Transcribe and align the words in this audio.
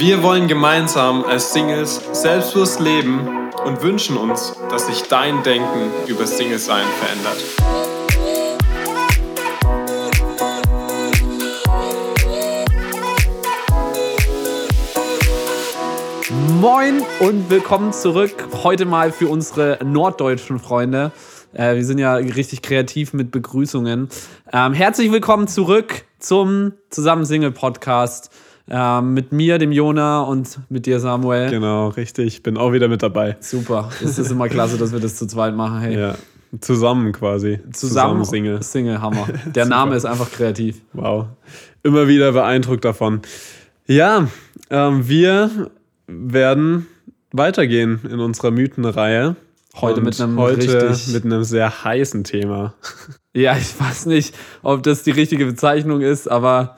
Wir 0.00 0.22
wollen 0.22 0.48
gemeinsam 0.48 1.26
als 1.26 1.52
Singles 1.52 2.00
selbstbewusst 2.12 2.80
leben 2.80 3.50
und 3.66 3.82
wünschen 3.82 4.16
uns, 4.16 4.54
dass 4.70 4.86
sich 4.86 5.02
dein 5.02 5.42
Denken 5.42 5.90
über 6.06 6.26
Single-Sein 6.26 6.86
verändert. 6.98 7.36
Moin 16.62 17.02
und 17.20 17.50
willkommen 17.50 17.92
zurück. 17.92 18.48
Heute 18.62 18.86
mal 18.86 19.12
für 19.12 19.28
unsere 19.28 19.80
norddeutschen 19.84 20.58
Freunde. 20.58 21.12
Äh, 21.52 21.74
wir 21.76 21.84
sind 21.84 21.98
ja 21.98 22.14
richtig 22.14 22.62
kreativ 22.62 23.12
mit 23.12 23.30
Begrüßungen. 23.30 24.08
Ähm, 24.50 24.72
herzlich 24.72 25.12
willkommen 25.12 25.46
zurück 25.46 26.04
zum 26.18 26.72
Zusammen 26.88 27.26
Single 27.26 27.52
Podcast. 27.52 28.30
Ähm, 28.68 29.14
mit 29.14 29.32
mir, 29.32 29.58
dem 29.58 29.72
Jona 29.72 30.22
und 30.22 30.58
mit 30.68 30.86
dir, 30.86 31.00
Samuel. 31.00 31.50
Genau, 31.50 31.88
richtig. 31.88 32.42
Bin 32.42 32.56
auch 32.56 32.72
wieder 32.72 32.88
mit 32.88 33.02
dabei. 33.02 33.36
Super. 33.40 33.90
Es 34.02 34.18
ist 34.18 34.30
immer 34.30 34.48
klasse, 34.48 34.76
dass 34.78 34.92
wir 34.92 35.00
das 35.00 35.16
zu 35.16 35.26
zweit 35.26 35.54
machen. 35.54 35.80
Hey. 35.80 35.98
Ja, 35.98 36.14
zusammen 36.60 37.12
quasi. 37.12 37.58
Zusammen, 37.72 37.72
zusammen 37.72 38.24
Single. 38.24 38.62
Single, 38.62 39.00
Hammer. 39.00 39.26
Der 39.54 39.66
Name 39.66 39.96
ist 39.96 40.04
einfach 40.04 40.30
kreativ. 40.30 40.80
Wow. 40.92 41.26
Immer 41.82 42.08
wieder 42.08 42.32
beeindruckt 42.32 42.84
davon. 42.84 43.22
Ja, 43.86 44.28
ähm, 44.70 45.08
wir 45.08 45.70
werden 46.06 46.86
weitergehen 47.32 48.00
in 48.08 48.20
unserer 48.20 48.50
Mythenreihe. 48.50 49.36
Heute 49.80 50.00
mit 50.00 50.20
einem 50.20 50.36
heute 50.36 50.96
mit 51.12 51.24
einem 51.24 51.44
sehr 51.44 51.84
heißen 51.84 52.24
Thema. 52.24 52.74
Ja, 53.32 53.56
ich 53.56 53.78
weiß 53.78 54.06
nicht, 54.06 54.34
ob 54.60 54.82
das 54.82 55.04
die 55.04 55.12
richtige 55.12 55.46
Bezeichnung 55.46 56.00
ist, 56.00 56.28
aber 56.28 56.74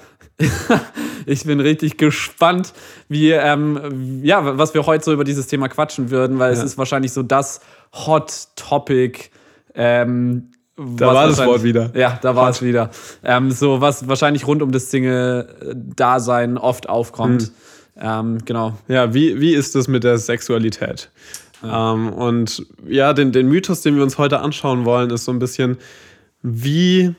ich 1.26 1.44
bin 1.44 1.60
richtig 1.60 1.96
gespannt, 1.96 2.72
wie, 3.08 3.30
ähm, 3.30 4.20
ja, 4.22 4.58
was 4.58 4.74
wir 4.74 4.86
heute 4.86 5.04
so 5.04 5.12
über 5.12 5.24
dieses 5.24 5.46
Thema 5.46 5.68
quatschen 5.68 6.10
würden, 6.10 6.38
weil 6.38 6.52
ja. 6.52 6.58
es 6.58 6.64
ist 6.64 6.78
wahrscheinlich 6.78 7.12
so 7.12 7.22
das 7.22 7.60
Hot 7.92 8.48
Topic. 8.56 9.30
Ähm, 9.74 10.50
da 10.76 11.14
war 11.14 11.26
das 11.26 11.44
Wort 11.44 11.62
wieder. 11.62 11.90
Ja, 11.94 12.18
da 12.22 12.34
war 12.34 12.46
Hot. 12.46 12.54
es 12.54 12.62
wieder. 12.62 12.90
Ähm, 13.22 13.50
so, 13.50 13.80
was 13.80 14.08
wahrscheinlich 14.08 14.46
rund 14.46 14.62
um 14.62 14.72
das 14.72 14.90
Single-Dasein 14.90 16.58
oft 16.58 16.88
aufkommt. 16.88 17.52
Mhm. 17.94 18.38
Genau. 18.46 18.78
Ja, 18.88 19.12
wie, 19.12 19.38
wie 19.38 19.54
ist 19.54 19.76
es 19.76 19.86
mit 19.86 20.02
der 20.02 20.16
Sexualität? 20.16 21.10
Ja. 21.62 21.92
Ähm, 21.92 22.12
und 22.12 22.66
ja, 22.88 23.12
den, 23.12 23.32
den 23.32 23.48
Mythos, 23.48 23.82
den 23.82 23.96
wir 23.96 24.02
uns 24.02 24.18
heute 24.18 24.40
anschauen 24.40 24.84
wollen, 24.84 25.10
ist 25.10 25.26
so 25.26 25.32
ein 25.32 25.38
bisschen, 25.38 25.76
wie 26.42 27.14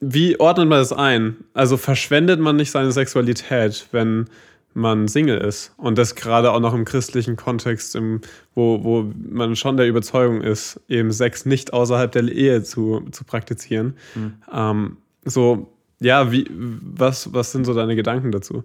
wie 0.00 0.38
ordnet 0.38 0.68
man 0.68 0.78
das 0.78 0.92
ein? 0.92 1.36
Also 1.54 1.76
verschwendet 1.76 2.40
man 2.40 2.56
nicht 2.56 2.70
seine 2.70 2.92
Sexualität, 2.92 3.86
wenn 3.92 4.28
man 4.74 5.08
Single 5.08 5.38
ist? 5.38 5.72
Und 5.78 5.96
das 5.96 6.14
gerade 6.14 6.52
auch 6.52 6.60
noch 6.60 6.74
im 6.74 6.84
christlichen 6.84 7.36
Kontext, 7.36 7.96
im, 7.96 8.20
wo, 8.54 8.84
wo 8.84 9.10
man 9.28 9.56
schon 9.56 9.76
der 9.76 9.88
Überzeugung 9.88 10.42
ist, 10.42 10.80
eben 10.88 11.10
Sex 11.12 11.46
nicht 11.46 11.72
außerhalb 11.72 12.12
der 12.12 12.24
Ehe 12.24 12.62
zu, 12.62 13.02
zu 13.10 13.24
praktizieren. 13.24 13.96
Mhm. 14.14 14.34
Ähm, 14.52 14.96
so, 15.24 15.72
ja, 15.98 16.30
wie, 16.30 16.46
was, 16.50 17.32
was 17.32 17.52
sind 17.52 17.64
so 17.64 17.72
deine 17.72 17.96
Gedanken 17.96 18.30
dazu? 18.32 18.64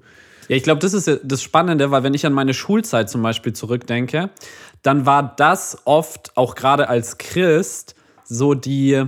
Ja, 0.50 0.58
ich 0.58 0.64
glaube, 0.64 0.80
das 0.80 0.94
ist 0.94 1.22
das 1.24 1.42
Spannende, 1.42 1.92
weil 1.92 2.04
wenn 2.04 2.14
ich 2.14 2.26
an 2.26 2.34
meine 2.34 2.54
Schulzeit 2.54 3.09
zum 3.09 3.22
Beispiel 3.22 3.54
zurückdenke, 3.54 4.30
dann 4.82 5.06
war 5.06 5.34
das 5.38 5.78
oft, 5.86 6.36
auch 6.36 6.56
gerade 6.56 6.90
als 6.90 7.18
Christ, 7.18 7.96
so 8.26 8.54
die 8.54 9.06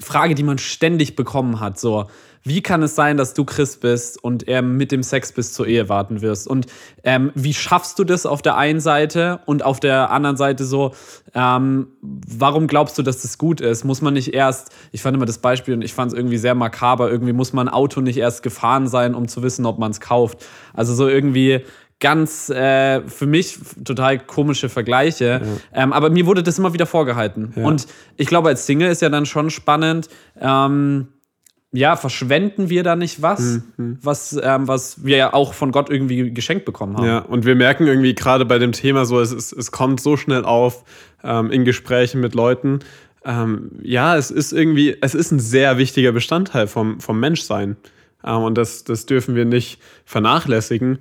Frage, 0.00 0.34
die 0.34 0.42
man 0.44 0.58
ständig 0.58 1.16
bekommen 1.16 1.60
hat. 1.60 1.78
So, 1.78 2.06
wie 2.44 2.62
kann 2.62 2.82
es 2.82 2.94
sein, 2.94 3.16
dass 3.16 3.34
du 3.34 3.44
Christ 3.44 3.80
bist 3.80 4.22
und 4.22 4.46
er 4.46 4.62
mit 4.62 4.92
dem 4.92 5.02
Sex 5.02 5.32
bis 5.32 5.52
zur 5.52 5.66
Ehe 5.66 5.88
warten 5.88 6.22
wirst? 6.22 6.46
Und 6.46 6.66
ähm, 7.02 7.32
wie 7.34 7.52
schaffst 7.52 7.98
du 7.98 8.04
das 8.04 8.24
auf 8.24 8.40
der 8.40 8.56
einen 8.56 8.80
Seite 8.80 9.40
und 9.46 9.64
auf 9.64 9.80
der 9.80 10.10
anderen 10.10 10.36
Seite 10.36 10.64
so, 10.64 10.94
ähm, 11.34 11.88
warum 12.00 12.68
glaubst 12.68 12.96
du, 12.96 13.02
dass 13.02 13.22
das 13.22 13.38
gut 13.38 13.60
ist? 13.60 13.84
Muss 13.84 14.00
man 14.00 14.14
nicht 14.14 14.32
erst, 14.34 14.70
ich 14.92 15.02
fand 15.02 15.16
immer 15.16 15.26
das 15.26 15.38
Beispiel 15.38 15.74
und 15.74 15.82
ich 15.82 15.92
fand 15.92 16.12
es 16.12 16.16
irgendwie 16.16 16.38
sehr 16.38 16.54
makaber, 16.54 17.10
irgendwie 17.10 17.32
muss 17.32 17.52
man 17.52 17.68
ein 17.68 17.74
Auto 17.74 18.00
nicht 18.00 18.18
erst 18.18 18.42
gefahren 18.42 18.86
sein, 18.86 19.14
um 19.14 19.26
zu 19.26 19.42
wissen, 19.42 19.66
ob 19.66 19.78
man 19.78 19.90
es 19.90 20.00
kauft. 20.00 20.46
Also 20.74 20.94
so 20.94 21.08
irgendwie 21.08 21.64
ganz 22.00 22.48
äh, 22.48 23.02
für 23.08 23.26
mich 23.26 23.58
total 23.84 24.18
komische 24.18 24.68
Vergleiche. 24.68 25.40
Ja. 25.72 25.82
Ähm, 25.82 25.92
aber 25.92 26.10
mir 26.10 26.26
wurde 26.26 26.42
das 26.42 26.58
immer 26.58 26.72
wieder 26.72 26.86
vorgehalten. 26.86 27.52
Ja. 27.56 27.64
Und 27.64 27.86
ich 28.16 28.28
glaube, 28.28 28.48
als 28.48 28.66
Single 28.66 28.90
ist 28.90 29.02
ja 29.02 29.08
dann 29.08 29.26
schon 29.26 29.50
spannend. 29.50 30.08
Ähm, 30.40 31.08
ja, 31.72 31.96
verschwenden 31.96 32.70
wir 32.70 32.82
da 32.82 32.96
nicht 32.96 33.20
was, 33.20 33.60
mhm. 33.76 33.98
was, 34.00 34.38
ähm, 34.42 34.68
was 34.68 35.04
wir 35.04 35.16
ja 35.16 35.34
auch 35.34 35.52
von 35.52 35.70
Gott 35.70 35.90
irgendwie 35.90 36.32
geschenkt 36.32 36.64
bekommen 36.64 36.96
haben. 36.96 37.06
Ja, 37.06 37.18
und 37.18 37.44
wir 37.44 37.56
merken 37.56 37.86
irgendwie 37.86 38.14
gerade 38.14 38.46
bei 38.46 38.58
dem 38.58 38.72
Thema 38.72 39.04
so, 39.04 39.20
es, 39.20 39.32
es, 39.32 39.52
es 39.52 39.70
kommt 39.70 40.00
so 40.00 40.16
schnell 40.16 40.44
auf 40.44 40.84
ähm, 41.22 41.50
in 41.50 41.64
Gesprächen 41.64 42.20
mit 42.20 42.34
Leuten. 42.34 42.78
Ähm, 43.24 43.72
ja, 43.82 44.16
es 44.16 44.30
ist 44.30 44.52
irgendwie, 44.52 44.96
es 45.02 45.14
ist 45.14 45.30
ein 45.30 45.40
sehr 45.40 45.76
wichtiger 45.76 46.12
Bestandteil 46.12 46.68
vom, 46.68 47.00
vom 47.00 47.20
Menschsein. 47.20 47.76
Ähm, 48.24 48.42
und 48.42 48.56
das, 48.56 48.84
das 48.84 49.04
dürfen 49.04 49.34
wir 49.34 49.44
nicht 49.44 49.78
vernachlässigen. 50.06 50.98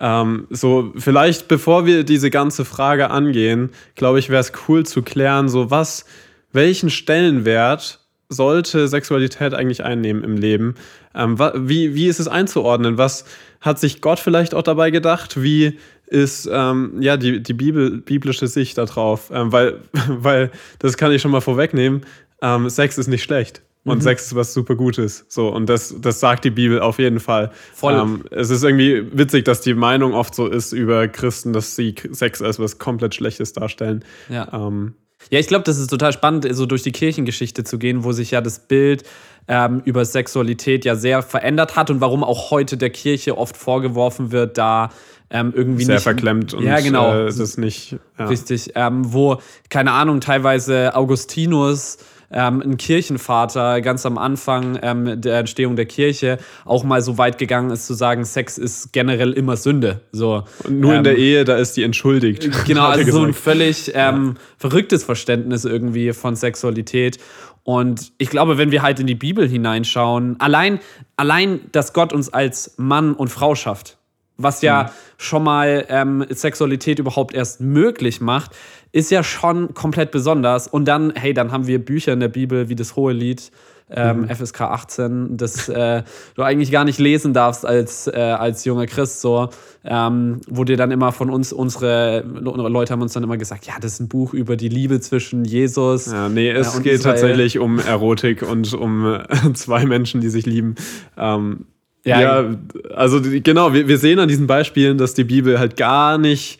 Ähm, 0.00 0.46
so, 0.48 0.92
vielleicht 0.96 1.46
bevor 1.48 1.84
wir 1.84 2.04
diese 2.04 2.30
ganze 2.30 2.64
Frage 2.64 3.10
angehen, 3.10 3.70
glaube 3.94 4.18
ich, 4.18 4.30
wäre 4.30 4.40
es 4.40 4.52
cool 4.66 4.86
zu 4.86 5.02
klären, 5.02 5.48
so 5.48 5.70
was, 5.70 6.06
welchen 6.52 6.90
Stellenwert 6.90 8.00
sollte 8.30 8.88
Sexualität 8.88 9.52
eigentlich 9.52 9.84
einnehmen 9.84 10.24
im 10.24 10.36
Leben? 10.36 10.74
Ähm, 11.14 11.38
wie, 11.38 11.94
wie 11.94 12.06
ist 12.06 12.20
es 12.20 12.28
einzuordnen? 12.28 12.96
Was 12.96 13.24
hat 13.60 13.78
sich 13.78 14.00
Gott 14.00 14.20
vielleicht 14.20 14.54
auch 14.54 14.62
dabei 14.62 14.90
gedacht? 14.90 15.42
Wie 15.42 15.78
ist 16.06 16.48
ähm, 16.50 16.96
ja 17.00 17.16
die, 17.16 17.42
die 17.42 17.52
Bibel, 17.52 17.98
biblische 17.98 18.46
Sicht 18.46 18.78
darauf? 18.78 19.30
Ähm, 19.34 19.52
weil, 19.52 19.80
weil, 20.08 20.50
das 20.78 20.96
kann 20.96 21.12
ich 21.12 21.20
schon 21.20 21.30
mal 21.30 21.40
vorwegnehmen, 21.40 22.02
ähm, 22.40 22.70
Sex 22.70 22.96
ist 22.96 23.08
nicht 23.08 23.22
schlecht. 23.22 23.62
Und 23.84 23.98
mhm. 23.98 24.02
Sex 24.02 24.26
ist 24.26 24.34
was 24.34 24.52
super 24.52 24.74
Gutes. 24.74 25.24
So, 25.28 25.48
und 25.48 25.66
das, 25.66 25.94
das 25.98 26.20
sagt 26.20 26.44
die 26.44 26.50
Bibel 26.50 26.80
auf 26.80 26.98
jeden 26.98 27.18
Fall. 27.18 27.50
Voll. 27.72 27.94
Ähm, 27.94 28.24
es 28.30 28.50
ist 28.50 28.62
irgendwie 28.62 29.04
witzig, 29.12 29.46
dass 29.46 29.62
die 29.62 29.72
Meinung 29.72 30.12
oft 30.12 30.34
so 30.34 30.46
ist 30.46 30.72
über 30.72 31.08
Christen, 31.08 31.54
dass 31.54 31.76
sie 31.76 31.94
Sex 32.10 32.42
als 32.42 32.58
was 32.58 32.78
komplett 32.78 33.14
Schlechtes 33.14 33.54
darstellen. 33.54 34.04
Ja. 34.28 34.48
Ähm, 34.52 34.94
ja, 35.30 35.38
ich 35.38 35.48
glaube, 35.48 35.64
das 35.64 35.78
ist 35.78 35.88
total 35.88 36.12
spannend, 36.12 36.46
so 36.50 36.66
durch 36.66 36.82
die 36.82 36.92
Kirchengeschichte 36.92 37.64
zu 37.64 37.78
gehen, 37.78 38.04
wo 38.04 38.12
sich 38.12 38.30
ja 38.30 38.40
das 38.40 38.60
Bild 38.60 39.04
ähm, 39.48 39.82
über 39.84 40.04
Sexualität 40.04 40.84
ja 40.84 40.96
sehr 40.96 41.22
verändert 41.22 41.76
hat 41.76 41.90
und 41.90 42.00
warum 42.00 42.24
auch 42.24 42.50
heute 42.50 42.76
der 42.76 42.90
Kirche 42.90 43.36
oft 43.36 43.56
vorgeworfen 43.56 44.32
wird, 44.32 44.56
da 44.56 44.90
ähm, 45.30 45.52
irgendwie 45.54 45.84
sehr 45.84 45.96
nicht, 45.96 46.02
verklemmt 46.02 46.54
und 46.54 46.64
ja, 46.64 46.80
genau, 46.80 47.12
äh, 47.12 47.26
das 47.26 47.56
nicht 47.56 47.96
ja. 48.18 48.26
richtig, 48.26 48.72
ähm, 48.74 49.12
wo 49.12 49.40
keine 49.68 49.92
Ahnung 49.92 50.20
teilweise 50.20 50.94
Augustinus 50.94 51.98
ähm, 52.32 52.62
ein 52.62 52.76
Kirchenvater 52.76 53.80
ganz 53.80 54.06
am 54.06 54.18
Anfang 54.18 54.78
ähm, 54.82 55.20
der 55.20 55.38
Entstehung 55.38 55.76
der 55.76 55.86
Kirche 55.86 56.38
auch 56.64 56.84
mal 56.84 57.02
so 57.02 57.18
weit 57.18 57.38
gegangen 57.38 57.70
ist 57.70 57.86
zu 57.86 57.94
sagen, 57.94 58.24
Sex 58.24 58.58
ist 58.58 58.92
generell 58.92 59.32
immer 59.32 59.56
Sünde. 59.56 60.00
So, 60.12 60.44
Und 60.64 60.80
nur 60.80 60.92
ähm, 60.92 60.98
in 60.98 61.04
der 61.04 61.14
ähm, 61.14 61.22
Ehe, 61.22 61.44
da 61.44 61.56
ist 61.56 61.76
die 61.76 61.82
entschuldigt. 61.82 62.48
Genau, 62.66 62.86
also 62.88 63.10
so 63.10 63.24
ein 63.24 63.34
völlig 63.34 63.92
ähm, 63.94 64.34
ja. 64.36 64.42
verrücktes 64.58 65.04
Verständnis 65.04 65.64
irgendwie 65.64 66.12
von 66.12 66.36
Sexualität. 66.36 67.18
Und 67.62 68.12
ich 68.18 68.30
glaube, 68.30 68.58
wenn 68.58 68.70
wir 68.70 68.82
halt 68.82 69.00
in 69.00 69.06
die 69.06 69.14
Bibel 69.14 69.46
hineinschauen, 69.46 70.36
allein, 70.40 70.80
allein, 71.16 71.60
dass 71.72 71.92
Gott 71.92 72.12
uns 72.12 72.32
als 72.32 72.74
Mann 72.78 73.12
und 73.14 73.28
Frau 73.28 73.54
schafft, 73.54 73.98
was 74.42 74.62
ja 74.62 74.84
mhm. 74.84 74.88
schon 75.18 75.44
mal 75.44 75.84
ähm, 75.88 76.24
Sexualität 76.30 76.98
überhaupt 76.98 77.34
erst 77.34 77.60
möglich 77.60 78.20
macht, 78.20 78.52
ist 78.92 79.10
ja 79.10 79.22
schon 79.22 79.74
komplett 79.74 80.10
besonders. 80.10 80.66
Und 80.66 80.86
dann, 80.86 81.12
hey, 81.14 81.34
dann 81.34 81.52
haben 81.52 81.66
wir 81.66 81.84
Bücher 81.84 82.12
in 82.12 82.20
der 82.20 82.28
Bibel 82.28 82.68
wie 82.68 82.74
das 82.74 82.96
Hohe 82.96 83.12
Lied, 83.12 83.50
ähm, 83.92 84.22
mhm. 84.22 84.28
FSK 84.28 84.60
18, 84.60 85.36
das 85.36 85.68
äh, 85.68 86.02
du 86.36 86.42
eigentlich 86.42 86.70
gar 86.70 86.84
nicht 86.84 86.98
lesen 86.98 87.34
darfst 87.34 87.66
als, 87.66 88.06
äh, 88.06 88.12
als 88.12 88.64
junger 88.64 88.86
Christ, 88.86 89.20
so, 89.20 89.48
ähm, 89.84 90.40
wo 90.48 90.64
dir 90.64 90.76
dann 90.76 90.92
immer 90.92 91.10
von 91.10 91.28
uns, 91.28 91.52
unsere 91.52 92.20
Leute 92.22 92.92
haben 92.92 93.02
uns 93.02 93.14
dann 93.14 93.24
immer 93.24 93.36
gesagt, 93.36 93.66
ja, 93.66 93.74
das 93.80 93.94
ist 93.94 94.00
ein 94.00 94.08
Buch 94.08 94.32
über 94.32 94.56
die 94.56 94.68
Liebe 94.68 95.00
zwischen 95.00 95.44
Jesus. 95.44 96.06
Ja, 96.06 96.28
nee, 96.28 96.50
es 96.50 96.78
äh, 96.78 96.82
geht 96.82 96.92
Israel. 96.94 97.14
tatsächlich 97.14 97.58
um 97.58 97.80
Erotik 97.80 98.42
und 98.42 98.72
um 98.74 99.18
zwei 99.54 99.84
Menschen, 99.86 100.20
die 100.20 100.28
sich 100.28 100.46
lieben. 100.46 100.76
Ähm, 101.16 101.66
ja, 102.04 102.20
ja, 102.20 102.56
also 102.94 103.20
genau, 103.20 103.74
wir, 103.74 103.88
wir 103.88 103.98
sehen 103.98 104.18
an 104.18 104.28
diesen 104.28 104.46
Beispielen, 104.46 104.98
dass 104.98 105.14
die 105.14 105.24
Bibel 105.24 105.58
halt 105.58 105.76
gar 105.76 106.18
nicht 106.18 106.58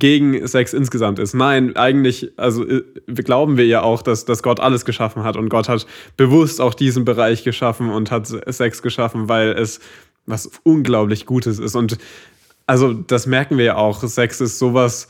gegen 0.00 0.46
Sex 0.48 0.72
insgesamt 0.72 1.18
ist. 1.18 1.34
Nein, 1.34 1.76
eigentlich, 1.76 2.32
also 2.36 2.66
äh, 2.66 2.82
glauben 3.06 3.56
wir 3.56 3.66
ja 3.66 3.82
auch, 3.82 4.02
dass, 4.02 4.24
dass 4.24 4.42
Gott 4.42 4.58
alles 4.58 4.84
geschaffen 4.84 5.22
hat 5.22 5.36
und 5.36 5.48
Gott 5.48 5.68
hat 5.68 5.86
bewusst 6.16 6.60
auch 6.60 6.74
diesen 6.74 7.04
Bereich 7.04 7.44
geschaffen 7.44 7.90
und 7.90 8.10
hat 8.10 8.26
Sex 8.26 8.82
geschaffen, 8.82 9.28
weil 9.28 9.50
es 9.50 9.80
was 10.26 10.50
unglaublich 10.64 11.26
Gutes 11.26 11.58
ist. 11.58 11.76
Und 11.76 11.98
also 12.66 12.92
das 12.92 13.26
merken 13.26 13.58
wir 13.58 13.64
ja 13.64 13.76
auch. 13.76 14.02
Sex 14.02 14.40
ist 14.40 14.58
sowas 14.58 15.08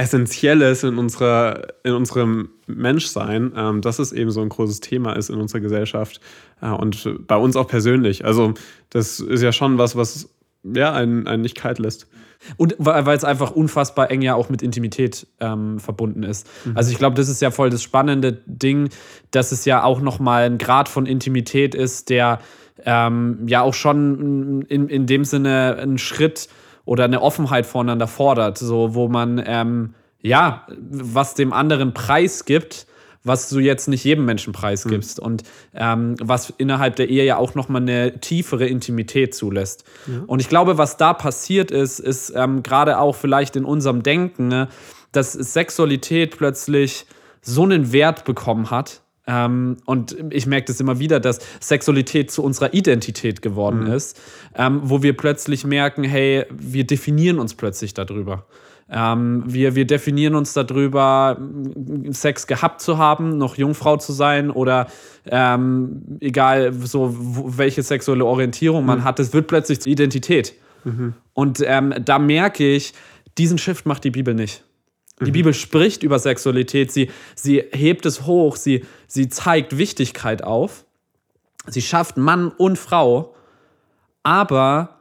Essentielles 0.00 0.82
in, 0.82 0.96
unserer, 0.96 1.68
in 1.84 1.92
unserem 1.92 2.50
Menschsein, 2.66 3.52
ähm, 3.54 3.80
dass 3.82 3.98
es 3.98 4.12
eben 4.12 4.30
so 4.30 4.40
ein 4.40 4.48
großes 4.48 4.80
Thema 4.80 5.12
ist 5.12 5.28
in 5.28 5.36
unserer 5.36 5.60
Gesellschaft 5.60 6.20
äh, 6.62 6.70
und 6.70 7.26
bei 7.26 7.36
uns 7.36 7.54
auch 7.54 7.66
persönlich. 7.68 8.24
Also 8.24 8.54
das 8.88 9.20
ist 9.20 9.42
ja 9.42 9.52
schon 9.52 9.76
was, 9.76 9.96
was 9.96 10.30
ja 10.62 10.92
einen, 10.94 11.26
einen 11.26 11.42
nicht 11.42 11.56
kalt 11.56 11.78
lässt. 11.78 12.06
Und 12.56 12.74
weil 12.78 13.06
es 13.14 13.24
einfach 13.24 13.50
unfassbar 13.50 14.10
eng 14.10 14.22
ja 14.22 14.34
auch 14.34 14.48
mit 14.48 14.62
Intimität 14.62 15.26
ähm, 15.40 15.78
verbunden 15.78 16.22
ist. 16.22 16.48
Mhm. 16.64 16.74
Also 16.74 16.90
ich 16.90 16.96
glaube, 16.96 17.14
das 17.16 17.28
ist 17.28 17.42
ja 17.42 17.50
voll 17.50 17.68
das 17.68 17.82
spannende 17.82 18.32
Ding, 18.46 18.88
dass 19.30 19.52
es 19.52 19.66
ja 19.66 19.84
auch 19.84 20.00
nochmal 20.00 20.44
ein 20.44 20.56
Grad 20.56 20.88
von 20.88 21.04
Intimität 21.04 21.74
ist, 21.74 22.08
der 22.08 22.40
ähm, 22.86 23.40
ja 23.46 23.60
auch 23.60 23.74
schon 23.74 24.62
in, 24.62 24.88
in 24.88 25.06
dem 25.06 25.26
Sinne 25.26 25.76
einen 25.78 25.98
Schritt 25.98 26.48
oder 26.90 27.04
eine 27.04 27.22
Offenheit 27.22 27.66
voneinander 27.66 28.08
fordert, 28.08 28.58
so 28.58 28.96
wo 28.96 29.06
man 29.06 29.40
ähm, 29.46 29.94
ja 30.20 30.66
was 30.90 31.34
dem 31.34 31.52
anderen 31.52 31.94
Preis 31.94 32.46
gibt, 32.46 32.88
was 33.22 33.48
du 33.48 33.60
jetzt 33.60 33.86
nicht 33.86 34.02
jedem 34.02 34.24
Menschen 34.24 34.52
preisgibst 34.52 35.20
mhm. 35.20 35.24
und 35.24 35.42
ähm, 35.72 36.16
was 36.20 36.52
innerhalb 36.58 36.96
der 36.96 37.08
Ehe 37.08 37.24
ja 37.24 37.36
auch 37.36 37.54
nochmal 37.54 37.82
eine 37.82 38.18
tiefere 38.18 38.66
Intimität 38.66 39.36
zulässt. 39.36 39.84
Ja. 40.08 40.24
Und 40.26 40.40
ich 40.40 40.48
glaube, 40.48 40.78
was 40.78 40.96
da 40.96 41.14
passiert 41.14 41.70
ist, 41.70 42.00
ist 42.00 42.32
ähm, 42.34 42.64
gerade 42.64 42.98
auch 42.98 43.14
vielleicht 43.14 43.54
in 43.54 43.64
unserem 43.64 44.02
Denken, 44.02 44.48
ne, 44.48 44.66
dass 45.12 45.32
Sexualität 45.32 46.36
plötzlich 46.36 47.06
so 47.40 47.62
einen 47.62 47.92
Wert 47.92 48.24
bekommen 48.24 48.72
hat, 48.72 49.02
ähm, 49.26 49.76
und 49.84 50.16
ich 50.30 50.46
merke 50.46 50.66
das 50.66 50.80
immer 50.80 50.98
wieder, 50.98 51.20
dass 51.20 51.40
Sexualität 51.60 52.30
zu 52.30 52.42
unserer 52.42 52.74
Identität 52.74 53.42
geworden 53.42 53.84
mhm. 53.84 53.92
ist, 53.92 54.20
ähm, 54.54 54.80
wo 54.84 55.02
wir 55.02 55.16
plötzlich 55.16 55.64
merken, 55.64 56.04
hey, 56.04 56.46
wir 56.50 56.84
definieren 56.84 57.38
uns 57.38 57.54
plötzlich 57.54 57.94
darüber. 57.94 58.46
Ähm, 58.92 59.44
wir, 59.46 59.76
wir 59.76 59.86
definieren 59.86 60.34
uns 60.34 60.52
darüber, 60.52 61.38
Sex 62.10 62.46
gehabt 62.46 62.80
zu 62.80 62.98
haben, 62.98 63.38
noch 63.38 63.56
Jungfrau 63.56 63.98
zu 63.98 64.12
sein 64.12 64.50
oder 64.50 64.88
ähm, 65.26 66.18
egal, 66.20 66.72
so 66.72 67.14
welche 67.56 67.82
sexuelle 67.84 68.24
Orientierung 68.24 68.84
man 68.84 69.00
mhm. 69.00 69.04
hat, 69.04 69.20
es 69.20 69.32
wird 69.32 69.46
plötzlich 69.46 69.80
zur 69.80 69.92
Identität. 69.92 70.54
Mhm. 70.82 71.14
Und 71.34 71.62
ähm, 71.64 71.94
da 72.04 72.18
merke 72.18 72.66
ich, 72.66 72.94
diesen 73.38 73.58
Shift 73.58 73.86
macht 73.86 74.02
die 74.02 74.10
Bibel 74.10 74.34
nicht. 74.34 74.64
Die 75.20 75.26
mhm. 75.26 75.32
Bibel 75.32 75.54
spricht 75.54 76.02
über 76.02 76.18
Sexualität, 76.18 76.90
sie, 76.90 77.10
sie 77.34 77.62
hebt 77.72 78.06
es 78.06 78.26
hoch, 78.26 78.56
sie, 78.56 78.84
sie 79.06 79.28
zeigt 79.28 79.76
Wichtigkeit 79.76 80.42
auf, 80.42 80.84
sie 81.66 81.82
schafft 81.82 82.16
Mann 82.16 82.48
und 82.48 82.78
Frau, 82.78 83.34
aber 84.22 85.00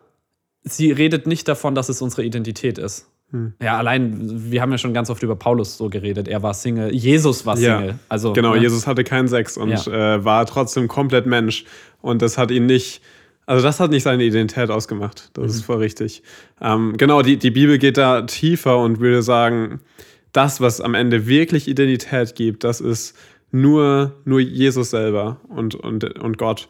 sie 0.64 0.92
redet 0.92 1.28
nicht 1.28 1.48
davon, 1.48 1.76
dass 1.76 1.90
es 1.90 2.02
unsere 2.02 2.24
Identität 2.24 2.78
ist. 2.78 3.08
Hm. 3.32 3.54
Ja, 3.62 3.78
allein, 3.78 4.52
wir 4.52 4.62
haben 4.62 4.72
ja 4.72 4.78
schon 4.78 4.94
ganz 4.94 5.10
oft 5.10 5.22
über 5.22 5.36
Paulus 5.36 5.78
so 5.78 5.90
geredet. 5.90 6.28
Er 6.28 6.42
war 6.42 6.54
Single, 6.54 6.94
Jesus 6.94 7.46
war 7.46 7.58
Single. 7.58 7.90
Ja, 7.90 8.00
also, 8.10 8.34
genau, 8.34 8.56
ne? 8.56 8.62
Jesus 8.62 8.88
hatte 8.88 9.04
keinen 9.04 9.28
Sex 9.28 9.56
und 9.56 9.70
ja. 9.70 10.16
äh, 10.16 10.26
war 10.26 10.46
trotzdem 10.46 10.88
komplett 10.88 11.28
Mensch. 11.28 11.66
Und 12.02 12.22
das 12.24 12.40
hat 12.40 12.50
ihn 12.50 12.66
nicht, 12.66 13.02
also 13.46 13.64
das 13.64 13.80
hat 13.80 13.92
nicht 13.92 14.04
seine 14.04 14.24
Identität 14.24 14.72
ausgemacht. 14.72 15.30
Das 15.34 15.44
mhm. 15.44 15.50
ist 15.50 15.62
voll 15.62 15.78
richtig. 15.78 16.24
Ähm, 16.60 16.96
genau, 16.98 17.22
die, 17.22 17.38
die 17.38 17.52
Bibel 17.52 17.78
geht 17.78 17.98
da 17.98 18.24
tiefer 18.24 18.80
und 18.80 19.00
würde 19.00 19.22
sagen, 19.22 19.82
das, 20.32 20.62
was 20.62 20.82
am 20.82 20.94
Ende 20.94 21.28
wirklich 21.28 21.68
Identität 21.68 22.36
gibt, 22.36 22.64
das 22.64 22.82
ist 22.82 23.16
nur, 23.52 24.16
nur 24.26 24.40
Jesus 24.40 24.92
selber 24.92 25.40
und, 25.48 25.76
und, 25.76 26.20
und 26.20 26.38
Gott. 26.38 26.68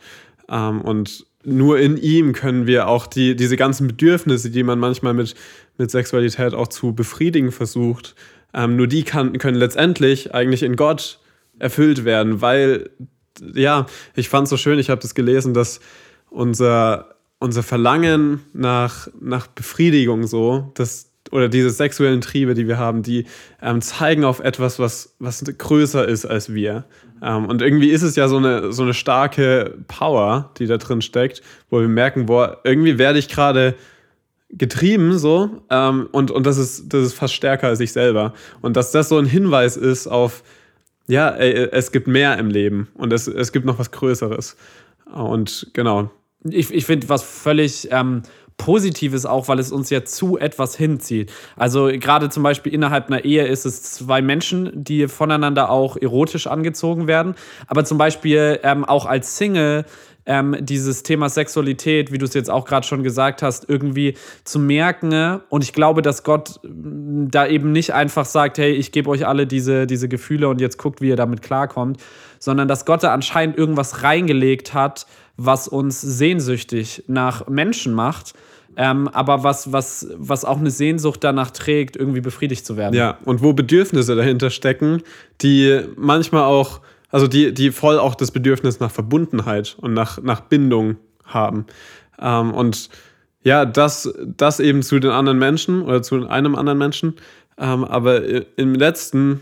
Ähm, 0.49 0.81
und 0.81 1.25
nur 1.43 1.79
in 1.79 1.97
ihm 1.97 2.33
können 2.33 2.67
wir 2.67 2.87
auch 2.87 3.07
die, 3.07 3.35
diese 3.35 3.57
ganzen 3.57 3.87
Bedürfnisse, 3.87 4.49
die 4.49 4.63
man 4.63 4.79
manchmal 4.79 5.13
mit, 5.13 5.35
mit 5.77 5.91
Sexualität 5.91 6.53
auch 6.53 6.67
zu 6.67 6.93
befriedigen 6.93 7.51
versucht, 7.51 8.15
ähm, 8.53 8.75
nur 8.75 8.87
die 8.87 9.03
kann, 9.03 9.37
können 9.37 9.57
letztendlich 9.57 10.33
eigentlich 10.33 10.63
in 10.63 10.75
Gott 10.75 11.19
erfüllt 11.59 12.05
werden, 12.05 12.41
weil, 12.41 12.89
ja, 13.53 13.85
ich 14.15 14.29
fand 14.29 14.45
es 14.45 14.49
so 14.49 14.57
schön, 14.57 14.79
ich 14.79 14.89
habe 14.89 15.01
das 15.01 15.15
gelesen, 15.15 15.53
dass 15.53 15.79
unser, 16.29 17.15
unser 17.39 17.63
Verlangen 17.63 18.41
nach, 18.53 19.07
nach 19.19 19.47
Befriedigung 19.47 20.27
so, 20.27 20.71
dass 20.75 21.08
oder 21.31 21.49
diese 21.49 21.69
sexuellen 21.69 22.21
Triebe, 22.21 22.53
die 22.53 22.67
wir 22.67 22.77
haben, 22.77 23.03
die 23.03 23.25
ähm, 23.61 23.81
zeigen 23.81 24.23
auf 24.23 24.39
etwas, 24.39 24.79
was, 24.79 25.15
was 25.19 25.43
größer 25.43 26.07
ist 26.07 26.25
als 26.25 26.53
wir. 26.53 26.85
Ähm, 27.21 27.45
und 27.45 27.61
irgendwie 27.61 27.89
ist 27.89 28.01
es 28.01 28.15
ja 28.15 28.27
so 28.27 28.37
eine, 28.37 28.71
so 28.71 28.83
eine 28.83 28.93
starke 28.93 29.75
Power, 29.87 30.51
die 30.57 30.67
da 30.67 30.77
drin 30.77 31.01
steckt, 31.01 31.41
wo 31.69 31.79
wir 31.79 31.87
merken, 31.87 32.25
boah, 32.25 32.59
irgendwie 32.63 32.97
werde 32.97 33.19
ich 33.19 33.29
gerade 33.29 33.75
getrieben 34.51 35.17
so 35.19 35.61
ähm, 35.69 36.09
und, 36.11 36.31
und 36.31 36.45
das, 36.45 36.57
ist, 36.57 36.91
das 36.91 37.05
ist 37.05 37.13
fast 37.13 37.33
stärker 37.33 37.67
als 37.67 37.79
ich 37.79 37.91
selber. 37.91 38.33
Und 38.61 38.75
dass 38.77 38.91
das 38.91 39.09
so 39.09 39.17
ein 39.17 39.25
Hinweis 39.25 39.77
ist 39.77 40.07
auf, 40.07 40.43
ja, 41.07 41.29
ey, 41.29 41.69
es 41.71 41.91
gibt 41.91 42.07
mehr 42.07 42.37
im 42.37 42.49
Leben 42.49 42.87
und 42.95 43.13
es, 43.13 43.27
es 43.27 43.51
gibt 43.51 43.65
noch 43.65 43.79
was 43.79 43.91
Größeres. 43.91 44.57
Und 45.11 45.69
genau. 45.73 46.11
Ich, 46.43 46.73
ich 46.73 46.85
finde, 46.85 47.09
was 47.09 47.23
völlig 47.23 47.89
ähm, 47.91 48.23
Positives 48.59 49.25
auch, 49.25 49.47
weil 49.47 49.57
es 49.57 49.71
uns 49.71 49.89
ja 49.89 50.05
zu 50.05 50.37
etwas 50.37 50.75
hinzieht. 50.75 51.31
Also 51.55 51.87
gerade 51.87 52.29
zum 52.29 52.43
Beispiel 52.43 52.71
innerhalb 52.71 53.07
einer 53.07 53.25
Ehe 53.25 53.47
ist 53.47 53.65
es 53.65 53.81
zwei 53.81 54.21
Menschen, 54.21 54.71
die 54.75 55.07
voneinander 55.07 55.71
auch 55.71 55.97
erotisch 55.97 56.45
angezogen 56.45 57.07
werden. 57.07 57.33
Aber 57.65 57.85
zum 57.85 57.97
Beispiel 57.97 58.59
ähm, 58.61 58.85
auch 58.85 59.07
als 59.07 59.37
Single 59.37 59.85
ähm, 60.25 60.55
dieses 60.59 61.01
Thema 61.01 61.29
Sexualität, 61.29 62.11
wie 62.11 62.19
du 62.19 62.25
es 62.25 62.35
jetzt 62.35 62.51
auch 62.51 62.65
gerade 62.65 62.85
schon 62.85 63.01
gesagt 63.01 63.41
hast, 63.41 63.67
irgendwie 63.67 64.15
zu 64.43 64.59
merken. 64.59 65.39
Und 65.49 65.63
ich 65.63 65.73
glaube, 65.73 66.03
dass 66.03 66.23
Gott 66.23 66.59
mm, 66.63 67.29
da 67.31 67.47
eben 67.47 67.71
nicht 67.71 67.93
einfach 67.93 68.25
sagt, 68.25 68.59
hey, 68.59 68.71
ich 68.71 68.91
gebe 68.91 69.09
euch 69.09 69.25
alle 69.25 69.47
diese, 69.47 69.87
diese 69.87 70.07
Gefühle 70.07 70.47
und 70.49 70.61
jetzt 70.61 70.77
guckt, 70.77 71.01
wie 71.01 71.07
ihr 71.07 71.15
damit 71.15 71.41
klarkommt, 71.41 71.99
sondern 72.37 72.67
dass 72.67 72.85
Gott 72.85 73.03
da 73.03 73.13
anscheinend 73.13 73.57
irgendwas 73.57 74.03
reingelegt 74.03 74.73
hat, 74.75 75.07
was 75.45 75.67
uns 75.67 76.01
sehnsüchtig 76.01 77.03
nach 77.07 77.47
Menschen 77.47 77.93
macht 77.93 78.33
ähm, 78.75 79.09
aber 79.09 79.43
was, 79.43 79.73
was, 79.73 80.07
was 80.15 80.45
auch 80.45 80.57
eine 80.57 80.71
Sehnsucht 80.71 81.23
danach 81.23 81.51
trägt, 81.51 81.97
irgendwie 81.97 82.21
befriedigt 82.21 82.65
zu 82.65 82.77
werden. 82.77 82.95
Ja, 82.95 83.17
und 83.25 83.41
wo 83.41 83.51
Bedürfnisse 83.51 84.15
dahinter 84.15 84.49
stecken, 84.49 85.01
die 85.41 85.81
manchmal 85.97 86.43
auch, 86.43 86.81
also 87.09 87.27
die, 87.27 87.53
die 87.53 87.71
voll 87.71 87.99
auch 87.99 88.15
das 88.15 88.31
Bedürfnis 88.31 88.79
nach 88.79 88.91
Verbundenheit 88.91 89.75
und 89.81 89.93
nach, 89.93 90.21
nach 90.21 90.39
Bindung 90.41 90.95
haben. 91.25 91.65
Ähm, 92.21 92.53
und 92.53 92.89
ja, 93.43 93.65
das, 93.65 94.13
das 94.25 94.59
eben 94.59 94.81
zu 94.81 94.99
den 94.99 95.11
anderen 95.11 95.39
Menschen 95.39 95.81
oder 95.81 96.01
zu 96.01 96.27
einem 96.27 96.55
anderen 96.55 96.77
Menschen. 96.77 97.15
Ähm, 97.57 97.83
aber 97.83 98.21
im 98.57 98.75
letzten 98.75 99.41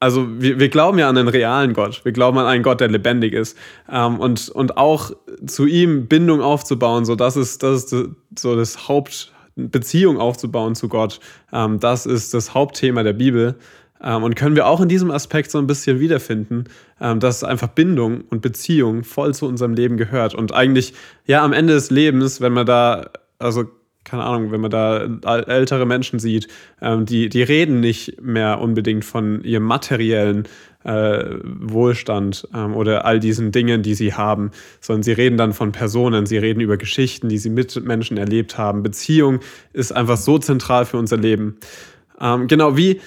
also 0.00 0.26
wir, 0.40 0.60
wir 0.60 0.68
glauben 0.68 0.98
ja 0.98 1.08
an 1.08 1.16
einen 1.16 1.28
realen 1.28 1.72
Gott. 1.72 2.04
Wir 2.04 2.12
glauben 2.12 2.38
an 2.38 2.46
einen 2.46 2.62
Gott, 2.62 2.80
der 2.80 2.88
lebendig 2.88 3.32
ist. 3.32 3.56
Ähm, 3.90 4.20
und, 4.20 4.48
und 4.50 4.76
auch 4.76 5.12
zu 5.46 5.66
ihm 5.66 6.08
Bindung 6.08 6.40
aufzubauen, 6.40 7.04
so 7.04 7.14
das 7.14 7.36
ist, 7.36 7.62
das 7.62 7.84
ist 7.84 8.08
so 8.38 8.56
das 8.56 8.88
Haupt, 8.88 9.32
Beziehung 9.56 10.18
aufzubauen 10.18 10.74
zu 10.74 10.88
Gott. 10.88 11.20
Ähm, 11.52 11.80
das 11.80 12.06
ist 12.06 12.34
das 12.34 12.54
Hauptthema 12.54 13.02
der 13.02 13.14
Bibel. 13.14 13.56
Ähm, 14.02 14.22
und 14.22 14.36
können 14.36 14.56
wir 14.56 14.66
auch 14.66 14.80
in 14.80 14.88
diesem 14.88 15.10
Aspekt 15.10 15.50
so 15.50 15.58
ein 15.58 15.66
bisschen 15.66 16.00
wiederfinden, 16.00 16.64
ähm, 17.00 17.20
dass 17.20 17.42
einfach 17.42 17.68
Bindung 17.68 18.22
und 18.28 18.42
Beziehung 18.42 19.04
voll 19.04 19.32
zu 19.32 19.46
unserem 19.46 19.72
Leben 19.72 19.96
gehört. 19.96 20.34
Und 20.34 20.52
eigentlich, 20.52 20.92
ja, 21.24 21.42
am 21.42 21.52
Ende 21.52 21.72
des 21.72 21.90
Lebens, 21.90 22.40
wenn 22.40 22.52
man 22.52 22.66
da, 22.66 23.10
also 23.38 23.64
keine 24.04 24.24
Ahnung, 24.24 24.52
wenn 24.52 24.60
man 24.60 24.70
da 24.70 25.02
ältere 25.24 25.86
Menschen 25.86 26.18
sieht, 26.18 26.48
ähm, 26.80 27.06
die, 27.06 27.28
die 27.28 27.42
reden 27.42 27.80
nicht 27.80 28.20
mehr 28.20 28.60
unbedingt 28.60 29.04
von 29.04 29.42
ihrem 29.42 29.64
materiellen 29.64 30.46
äh, 30.84 31.38
Wohlstand 31.42 32.46
ähm, 32.54 32.74
oder 32.74 33.04
all 33.04 33.18
diesen 33.18 33.50
Dingen, 33.52 33.82
die 33.82 33.94
sie 33.94 34.14
haben, 34.14 34.50
sondern 34.80 35.02
sie 35.02 35.12
reden 35.12 35.36
dann 35.38 35.52
von 35.52 35.72
Personen, 35.72 36.26
sie 36.26 36.36
reden 36.36 36.60
über 36.60 36.76
Geschichten, 36.76 37.28
die 37.28 37.38
sie 37.38 37.50
mit 37.50 37.82
Menschen 37.84 38.18
erlebt 38.18 38.58
haben. 38.58 38.82
Beziehung 38.82 39.40
ist 39.72 39.92
einfach 39.92 40.18
so 40.18 40.38
zentral 40.38 40.84
für 40.84 40.98
unser 40.98 41.16
Leben. 41.16 41.56
Ähm, 42.20 42.46
genau 42.46 42.76
wie, 42.76 43.00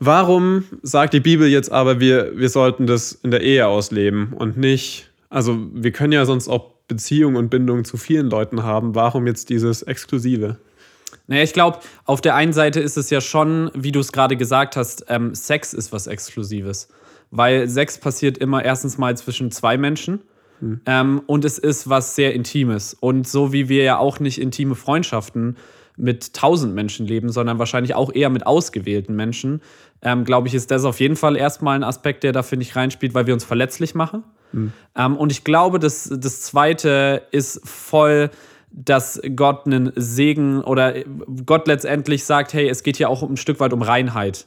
warum 0.00 0.64
sagt 0.82 1.14
die 1.14 1.20
Bibel 1.20 1.46
jetzt 1.46 1.70
aber, 1.70 2.00
wir, 2.00 2.32
wir 2.36 2.48
sollten 2.48 2.86
das 2.86 3.12
in 3.12 3.30
der 3.30 3.42
Ehe 3.42 3.66
ausleben 3.66 4.32
und 4.32 4.56
nicht, 4.56 5.10
also 5.28 5.56
wir 5.72 5.92
können 5.92 6.12
ja 6.12 6.24
sonst 6.24 6.48
auch 6.48 6.79
Beziehung 6.90 7.36
und 7.36 7.48
Bindung 7.48 7.84
zu 7.84 7.96
vielen 7.96 8.28
Leuten 8.28 8.64
haben, 8.64 8.94
warum 8.94 9.26
jetzt 9.26 9.48
dieses 9.48 9.82
Exklusive? 9.82 10.58
Naja, 11.28 11.44
ich 11.44 11.52
glaube, 11.52 11.78
auf 12.04 12.20
der 12.20 12.34
einen 12.34 12.52
Seite 12.52 12.80
ist 12.80 12.96
es 12.96 13.08
ja 13.08 13.20
schon, 13.20 13.70
wie 13.72 13.92
du 13.92 14.00
es 14.00 14.10
gerade 14.10 14.36
gesagt 14.36 14.76
hast, 14.76 15.06
ähm, 15.08 15.34
Sex 15.34 15.72
ist 15.72 15.92
was 15.92 16.08
Exklusives. 16.08 16.88
Weil 17.30 17.68
Sex 17.68 17.98
passiert 17.98 18.36
immer 18.38 18.64
erstens 18.64 18.98
mal 18.98 19.16
zwischen 19.16 19.52
zwei 19.52 19.78
Menschen 19.78 20.20
hm. 20.58 20.80
ähm, 20.86 21.22
und 21.26 21.44
es 21.44 21.58
ist 21.58 21.88
was 21.88 22.16
sehr 22.16 22.34
Intimes. 22.34 22.94
Und 22.98 23.28
so 23.28 23.52
wie 23.52 23.68
wir 23.68 23.84
ja 23.84 23.98
auch 23.98 24.18
nicht 24.18 24.40
intime 24.40 24.74
Freundschaften 24.74 25.56
mit 26.00 26.34
tausend 26.34 26.74
Menschen 26.74 27.06
leben, 27.06 27.30
sondern 27.30 27.58
wahrscheinlich 27.58 27.94
auch 27.94 28.12
eher 28.12 28.30
mit 28.30 28.46
ausgewählten 28.46 29.14
Menschen, 29.14 29.60
ähm, 30.02 30.24
glaube 30.24 30.48
ich, 30.48 30.54
ist 30.54 30.70
das 30.70 30.84
auf 30.84 31.00
jeden 31.00 31.16
Fall 31.16 31.36
erstmal 31.36 31.76
ein 31.76 31.84
Aspekt, 31.84 32.24
der 32.24 32.32
da, 32.32 32.42
finde 32.42 32.64
ich, 32.64 32.74
reinspielt, 32.74 33.14
weil 33.14 33.26
wir 33.26 33.34
uns 33.34 33.44
verletzlich 33.44 33.94
machen. 33.94 34.24
Mhm. 34.52 34.72
Ähm, 34.96 35.16
und 35.16 35.30
ich 35.30 35.44
glaube, 35.44 35.78
das, 35.78 36.10
das 36.12 36.40
Zweite 36.40 37.22
ist 37.30 37.60
voll, 37.68 38.30
dass 38.72 39.20
Gott 39.36 39.66
einen 39.66 39.92
Segen 39.96 40.62
oder 40.62 40.94
Gott 41.44 41.66
letztendlich 41.66 42.24
sagt, 42.24 42.54
hey, 42.54 42.68
es 42.68 42.82
geht 42.82 42.96
hier 42.96 43.10
auch 43.10 43.22
ein 43.22 43.36
Stück 43.36 43.60
weit 43.60 43.72
um 43.72 43.82
Reinheit. 43.82 44.46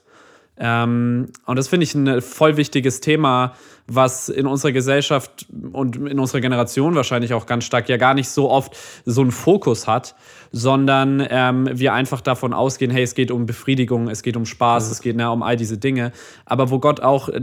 Ähm, 0.58 1.30
und 1.46 1.56
das 1.58 1.68
finde 1.68 1.84
ich 1.84 1.94
ein 1.94 2.22
voll 2.22 2.58
wichtiges 2.58 3.02
Thema, 3.02 3.54
was 3.88 4.30
in 4.30 4.48
unserer 4.48 4.72
Gesellschaft 4.72 5.46
und 5.74 5.98
in 5.98 6.20
unserer 6.20 6.40
Generation 6.42 6.96
wahrscheinlich 6.96 7.34
auch 7.34 7.46
ganz 7.46 7.66
stark 7.66 7.90
ja 7.90 7.98
gar 7.98 8.13
nicht 8.13 8.30
so 8.30 8.50
oft 8.50 8.78
so 9.06 9.22
einen 9.22 9.32
Fokus 9.32 9.88
hat, 9.88 10.16
sondern 10.52 11.25
ähm, 11.30 11.68
wir 11.74 11.94
einfach 11.94 12.22
davon 12.22 12.54
ausgehen, 12.54 12.92
hey, 12.92 13.04
es 13.04 13.16
geht 13.16 13.32
um 13.32 13.46
Befriedigung, 13.46 14.08
es 14.08 14.22
geht 14.22 14.38
um 14.38 14.46
Spaß, 14.46 14.86
mhm. 14.86 14.92
es 14.92 15.02
geht 15.02 15.20
ja, 15.20 15.30
um 15.30 15.44
all 15.44 15.58
diese 15.58 15.78
Dinge. 15.80 16.12
Aber 16.46 16.70
wo 16.70 16.80
Gott 16.80 17.02
auch, 17.02 17.28
äh, 17.28 17.42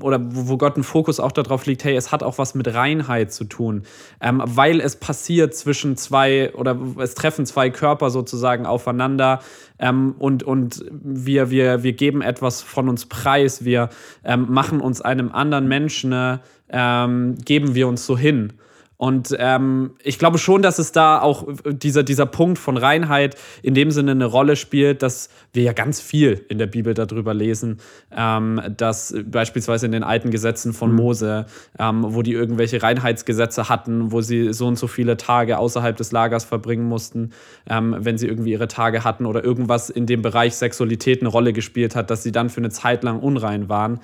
oder 0.00 0.20
wo 0.22 0.56
Gott 0.56 0.76
ein 0.76 0.84
Fokus 0.84 1.20
auch 1.20 1.32
darauf 1.32 1.66
liegt, 1.66 1.84
hey, 1.84 1.96
es 1.96 2.12
hat 2.12 2.22
auch 2.22 2.38
was 2.38 2.54
mit 2.54 2.72
Reinheit 2.72 3.32
zu 3.32 3.44
tun, 3.44 3.82
ähm, 4.20 4.42
weil 4.44 4.80
es 4.80 4.96
passiert 4.96 5.54
zwischen 5.54 5.96
zwei, 5.96 6.54
oder 6.54 6.78
es 6.98 7.14
treffen 7.14 7.44
zwei 7.46 7.68
Körper 7.68 8.10
sozusagen 8.10 8.64
aufeinander 8.64 9.40
ähm, 9.80 10.14
und, 10.18 10.42
und 10.42 10.84
wir, 10.90 11.50
wir, 11.50 11.82
wir 11.82 11.92
geben 11.94 12.22
etwas 12.22 12.62
von 12.62 12.88
uns 12.88 13.06
preis, 13.06 13.64
wir 13.64 13.88
ähm, 14.24 14.46
machen 14.50 14.80
uns 14.80 15.00
einem 15.00 15.32
anderen 15.32 15.49
Menschen, 15.68 16.12
äh, 16.12 16.38
geben 16.68 17.74
wir 17.74 17.88
uns 17.88 18.06
so 18.06 18.16
hin. 18.16 18.52
Und 19.00 19.34
ähm, 19.38 19.92
ich 20.02 20.18
glaube 20.18 20.36
schon, 20.36 20.60
dass 20.60 20.78
es 20.78 20.92
da 20.92 21.22
auch 21.22 21.48
dieser, 21.64 22.02
dieser 22.02 22.26
Punkt 22.26 22.58
von 22.58 22.76
Reinheit 22.76 23.34
in 23.62 23.72
dem 23.72 23.90
Sinne 23.90 24.10
eine 24.10 24.26
Rolle 24.26 24.56
spielt, 24.56 25.02
dass 25.02 25.30
wir 25.54 25.62
ja 25.62 25.72
ganz 25.72 26.02
viel 26.02 26.44
in 26.50 26.58
der 26.58 26.66
Bibel 26.66 26.92
darüber 26.92 27.32
lesen, 27.32 27.78
ähm, 28.14 28.60
dass 28.76 29.14
beispielsweise 29.24 29.86
in 29.86 29.92
den 29.92 30.02
alten 30.02 30.30
Gesetzen 30.30 30.74
von 30.74 30.90
mhm. 30.90 30.96
Mose, 30.96 31.46
ähm, 31.78 32.04
wo 32.08 32.20
die 32.20 32.34
irgendwelche 32.34 32.82
Reinheitsgesetze 32.82 33.70
hatten, 33.70 34.12
wo 34.12 34.20
sie 34.20 34.52
so 34.52 34.66
und 34.66 34.76
so 34.76 34.86
viele 34.86 35.16
Tage 35.16 35.56
außerhalb 35.56 35.96
des 35.96 36.12
Lagers 36.12 36.44
verbringen 36.44 36.84
mussten, 36.84 37.30
ähm, 37.70 37.96
wenn 38.00 38.18
sie 38.18 38.26
irgendwie 38.26 38.52
ihre 38.52 38.68
Tage 38.68 39.02
hatten 39.02 39.24
oder 39.24 39.42
irgendwas 39.42 39.88
in 39.88 40.04
dem 40.04 40.20
Bereich 40.20 40.56
Sexualität 40.56 41.22
eine 41.22 41.30
Rolle 41.30 41.54
gespielt 41.54 41.96
hat, 41.96 42.10
dass 42.10 42.22
sie 42.22 42.32
dann 42.32 42.50
für 42.50 42.60
eine 42.60 42.68
Zeit 42.68 43.02
lang 43.02 43.20
unrein 43.20 43.70
waren. 43.70 44.00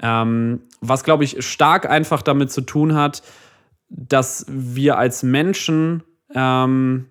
Ähm, 0.00 0.62
was, 0.80 1.04
glaube 1.04 1.24
ich, 1.24 1.44
stark 1.44 1.88
einfach 1.88 2.22
damit 2.22 2.50
zu 2.50 2.60
tun 2.60 2.94
hat, 2.94 3.22
dass 3.88 4.46
wir 4.48 4.98
als 4.98 5.22
Menschen 5.22 6.02
ähm, 6.34 7.06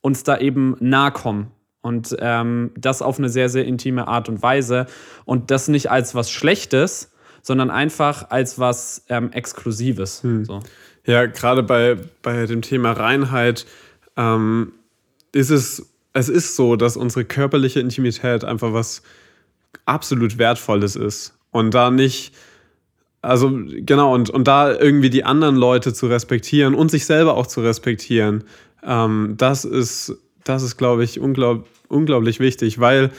uns 0.00 0.22
da 0.22 0.38
eben 0.38 0.76
nahe 0.80 1.12
kommen. 1.12 1.50
Und 1.80 2.16
ähm, 2.18 2.70
das 2.78 3.02
auf 3.02 3.18
eine 3.18 3.28
sehr, 3.28 3.50
sehr 3.50 3.66
intime 3.66 4.08
Art 4.08 4.28
und 4.28 4.42
Weise. 4.42 4.86
Und 5.26 5.50
das 5.50 5.68
nicht 5.68 5.90
als 5.90 6.14
was 6.14 6.30
Schlechtes, 6.30 7.12
sondern 7.42 7.70
einfach 7.70 8.30
als 8.30 8.58
was 8.58 9.04
ähm, 9.10 9.30
Exklusives. 9.32 10.22
Hm. 10.22 10.46
So. 10.46 10.60
Ja, 11.04 11.26
gerade 11.26 11.62
bei, 11.62 11.98
bei 12.22 12.46
dem 12.46 12.62
Thema 12.62 12.92
Reinheit 12.92 13.66
ähm, 14.16 14.72
ist 15.32 15.50
es, 15.50 15.86
es 16.14 16.30
ist 16.30 16.56
so, 16.56 16.76
dass 16.76 16.96
unsere 16.96 17.26
körperliche 17.26 17.80
Intimität 17.80 18.44
einfach 18.44 18.72
was 18.72 19.02
absolut 19.84 20.38
Wertvolles 20.38 20.96
ist. 20.96 21.34
Und 21.54 21.72
da 21.72 21.92
nicht 21.92 22.34
also 23.22 23.50
genau, 23.64 24.14
und, 24.14 24.28
und 24.28 24.46
da 24.46 24.78
irgendwie 24.78 25.08
die 25.08 25.24
anderen 25.24 25.56
Leute 25.56 25.94
zu 25.94 26.08
respektieren 26.08 26.74
und 26.74 26.90
sich 26.90 27.06
selber 27.06 27.36
auch 27.38 27.46
zu 27.46 27.62
respektieren, 27.62 28.44
ähm, 28.82 29.34
das 29.38 29.64
ist, 29.64 30.14
das 30.44 30.62
ist, 30.62 30.76
glaube 30.76 31.04
ich, 31.04 31.20
unglaub, 31.20 31.66
unglaublich 31.88 32.38
wichtig, 32.38 32.80
weil 32.80 33.10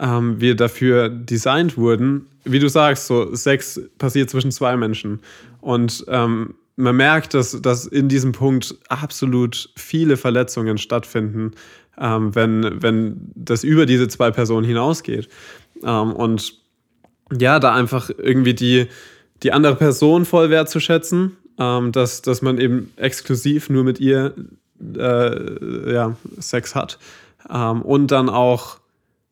ähm, 0.00 0.40
wir 0.40 0.56
dafür 0.56 1.08
designt 1.08 1.76
wurden. 1.76 2.26
Wie 2.42 2.58
du 2.58 2.68
sagst, 2.68 3.06
so 3.06 3.36
Sex 3.36 3.80
passiert 3.98 4.30
zwischen 4.30 4.50
zwei 4.50 4.76
Menschen. 4.76 5.20
Und 5.60 6.04
ähm, 6.08 6.54
man 6.74 6.96
merkt, 6.96 7.34
dass, 7.34 7.62
dass 7.62 7.86
in 7.86 8.08
diesem 8.08 8.32
Punkt 8.32 8.74
absolut 8.88 9.70
viele 9.76 10.16
Verletzungen 10.16 10.76
stattfinden, 10.76 11.52
ähm, 12.00 12.34
wenn, 12.34 12.82
wenn 12.82 13.30
das 13.36 13.62
über 13.62 13.86
diese 13.86 14.08
zwei 14.08 14.32
Personen 14.32 14.66
hinausgeht. 14.66 15.28
Ähm, 15.84 16.12
und 16.14 16.61
ja, 17.38 17.58
da 17.58 17.74
einfach 17.74 18.10
irgendwie 18.16 18.54
die, 18.54 18.88
die 19.42 19.52
andere 19.52 19.76
Person 19.76 20.24
voll 20.24 20.50
wertzuschätzen, 20.50 21.36
ähm, 21.58 21.92
dass, 21.92 22.22
dass 22.22 22.42
man 22.42 22.58
eben 22.58 22.92
exklusiv 22.96 23.70
nur 23.70 23.84
mit 23.84 24.00
ihr 24.00 24.34
äh, 24.96 25.92
ja, 25.92 26.16
Sex 26.38 26.74
hat. 26.74 26.98
Ähm, 27.50 27.82
und 27.82 28.10
dann 28.10 28.28
auch, 28.28 28.78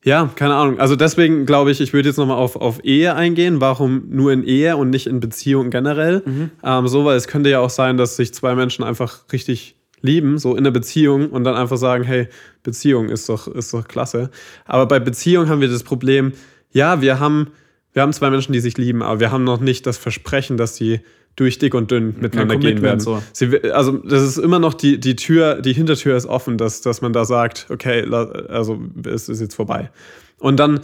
ja, 0.03 0.29
keine 0.35 0.55
Ahnung. 0.55 0.79
Also 0.79 0.95
deswegen 0.95 1.45
glaube 1.45 1.71
ich, 1.71 1.81
ich 1.81 1.93
würde 1.93 2.09
jetzt 2.09 2.17
nochmal 2.17 2.37
auf, 2.37 2.55
auf 2.55 2.83
Ehe 2.83 3.15
eingehen. 3.15 3.61
Warum 3.61 4.03
nur 4.09 4.31
in 4.31 4.43
Ehe 4.43 4.77
und 4.77 4.89
nicht 4.89 5.07
in 5.07 5.19
Beziehung 5.19 5.69
generell? 5.69 6.23
Mhm. 6.25 6.51
Ähm, 6.63 6.87
so, 6.87 7.05
weil 7.05 7.17
es 7.17 7.27
könnte 7.27 7.49
ja 7.49 7.59
auch 7.59 7.69
sein, 7.69 7.97
dass 7.97 8.15
sich 8.15 8.33
zwei 8.33 8.55
Menschen 8.55 8.83
einfach 8.83 9.19
richtig 9.31 9.75
lieben, 10.01 10.39
so 10.39 10.55
in 10.55 10.63
der 10.63 10.71
Beziehung 10.71 11.29
und 11.29 11.43
dann 11.43 11.55
einfach 11.55 11.77
sagen, 11.77 12.03
hey, 12.03 12.27
Beziehung 12.63 13.09
ist 13.09 13.29
doch, 13.29 13.47
ist 13.47 13.73
doch 13.73 13.87
klasse. 13.87 14.31
Aber 14.65 14.87
bei 14.87 14.99
Beziehung 14.99 15.47
haben 15.47 15.61
wir 15.61 15.69
das 15.69 15.83
Problem, 15.83 16.33
ja, 16.71 17.01
wir 17.01 17.19
haben 17.19 17.51
wir 17.93 18.01
haben 18.01 18.13
zwei 18.13 18.29
Menschen, 18.29 18.53
die 18.53 18.59
sich 18.59 18.77
lieben, 18.77 19.01
aber 19.01 19.19
wir 19.19 19.31
haben 19.31 19.43
noch 19.43 19.59
nicht 19.59 19.85
das 19.85 19.97
Versprechen, 19.97 20.57
dass 20.57 20.75
sie 20.75 21.01
durch 21.35 21.59
dick 21.59 21.73
und 21.73 21.91
dünn 21.91 22.15
miteinander 22.19 22.57
gehen 22.57 22.81
werden. 22.81 22.99
So. 22.99 23.21
Sie, 23.33 23.71
also 23.71 23.93
das 23.97 24.23
ist 24.23 24.37
immer 24.37 24.59
noch 24.59 24.73
die, 24.73 24.99
die 24.99 25.15
Tür, 25.15 25.61
die 25.61 25.73
Hintertür 25.73 26.17
ist 26.17 26.25
offen, 26.25 26.57
dass, 26.57 26.81
dass 26.81 27.01
man 27.01 27.13
da 27.13 27.25
sagt, 27.25 27.67
okay, 27.69 28.05
also 28.49 28.81
es 29.05 29.29
ist 29.29 29.39
jetzt 29.39 29.55
vorbei. 29.55 29.89
Und 30.39 30.59
dann 30.59 30.81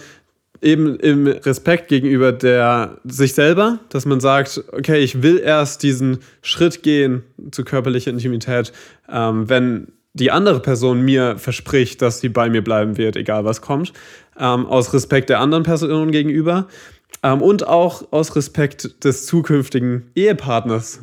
eben 0.61 0.97
im 0.99 1.27
Respekt 1.27 1.87
gegenüber 1.89 2.31
der 2.31 2.99
sich 3.03 3.33
selber, 3.33 3.79
dass 3.89 4.05
man 4.05 4.19
sagt, 4.19 4.63
okay, 4.71 4.99
ich 4.99 5.21
will 5.21 5.37
erst 5.37 5.83
diesen 5.83 6.19
Schritt 6.41 6.81
gehen 6.81 7.23
zu 7.51 7.63
körperlicher 7.63 8.11
Intimität, 8.11 8.71
ähm, 9.11 9.49
wenn 9.49 9.89
die 10.19 10.31
andere 10.31 10.59
Person 10.59 11.01
mir 11.01 11.37
verspricht, 11.37 12.01
dass 12.01 12.19
sie 12.19 12.29
bei 12.29 12.49
mir 12.49 12.63
bleiben 12.63 12.97
wird, 12.97 13.15
egal 13.15 13.45
was 13.45 13.61
kommt, 13.61 13.93
ähm, 14.39 14.65
aus 14.65 14.93
Respekt 14.93 15.29
der 15.29 15.39
anderen 15.39 15.63
Person 15.63 16.11
gegenüber. 16.11 16.67
Ähm, 17.23 17.41
und 17.41 17.65
auch 17.65 18.11
aus 18.11 18.35
Respekt 18.35 19.03
des 19.03 19.25
zukünftigen 19.25 20.11
Ehepartners. 20.13 20.99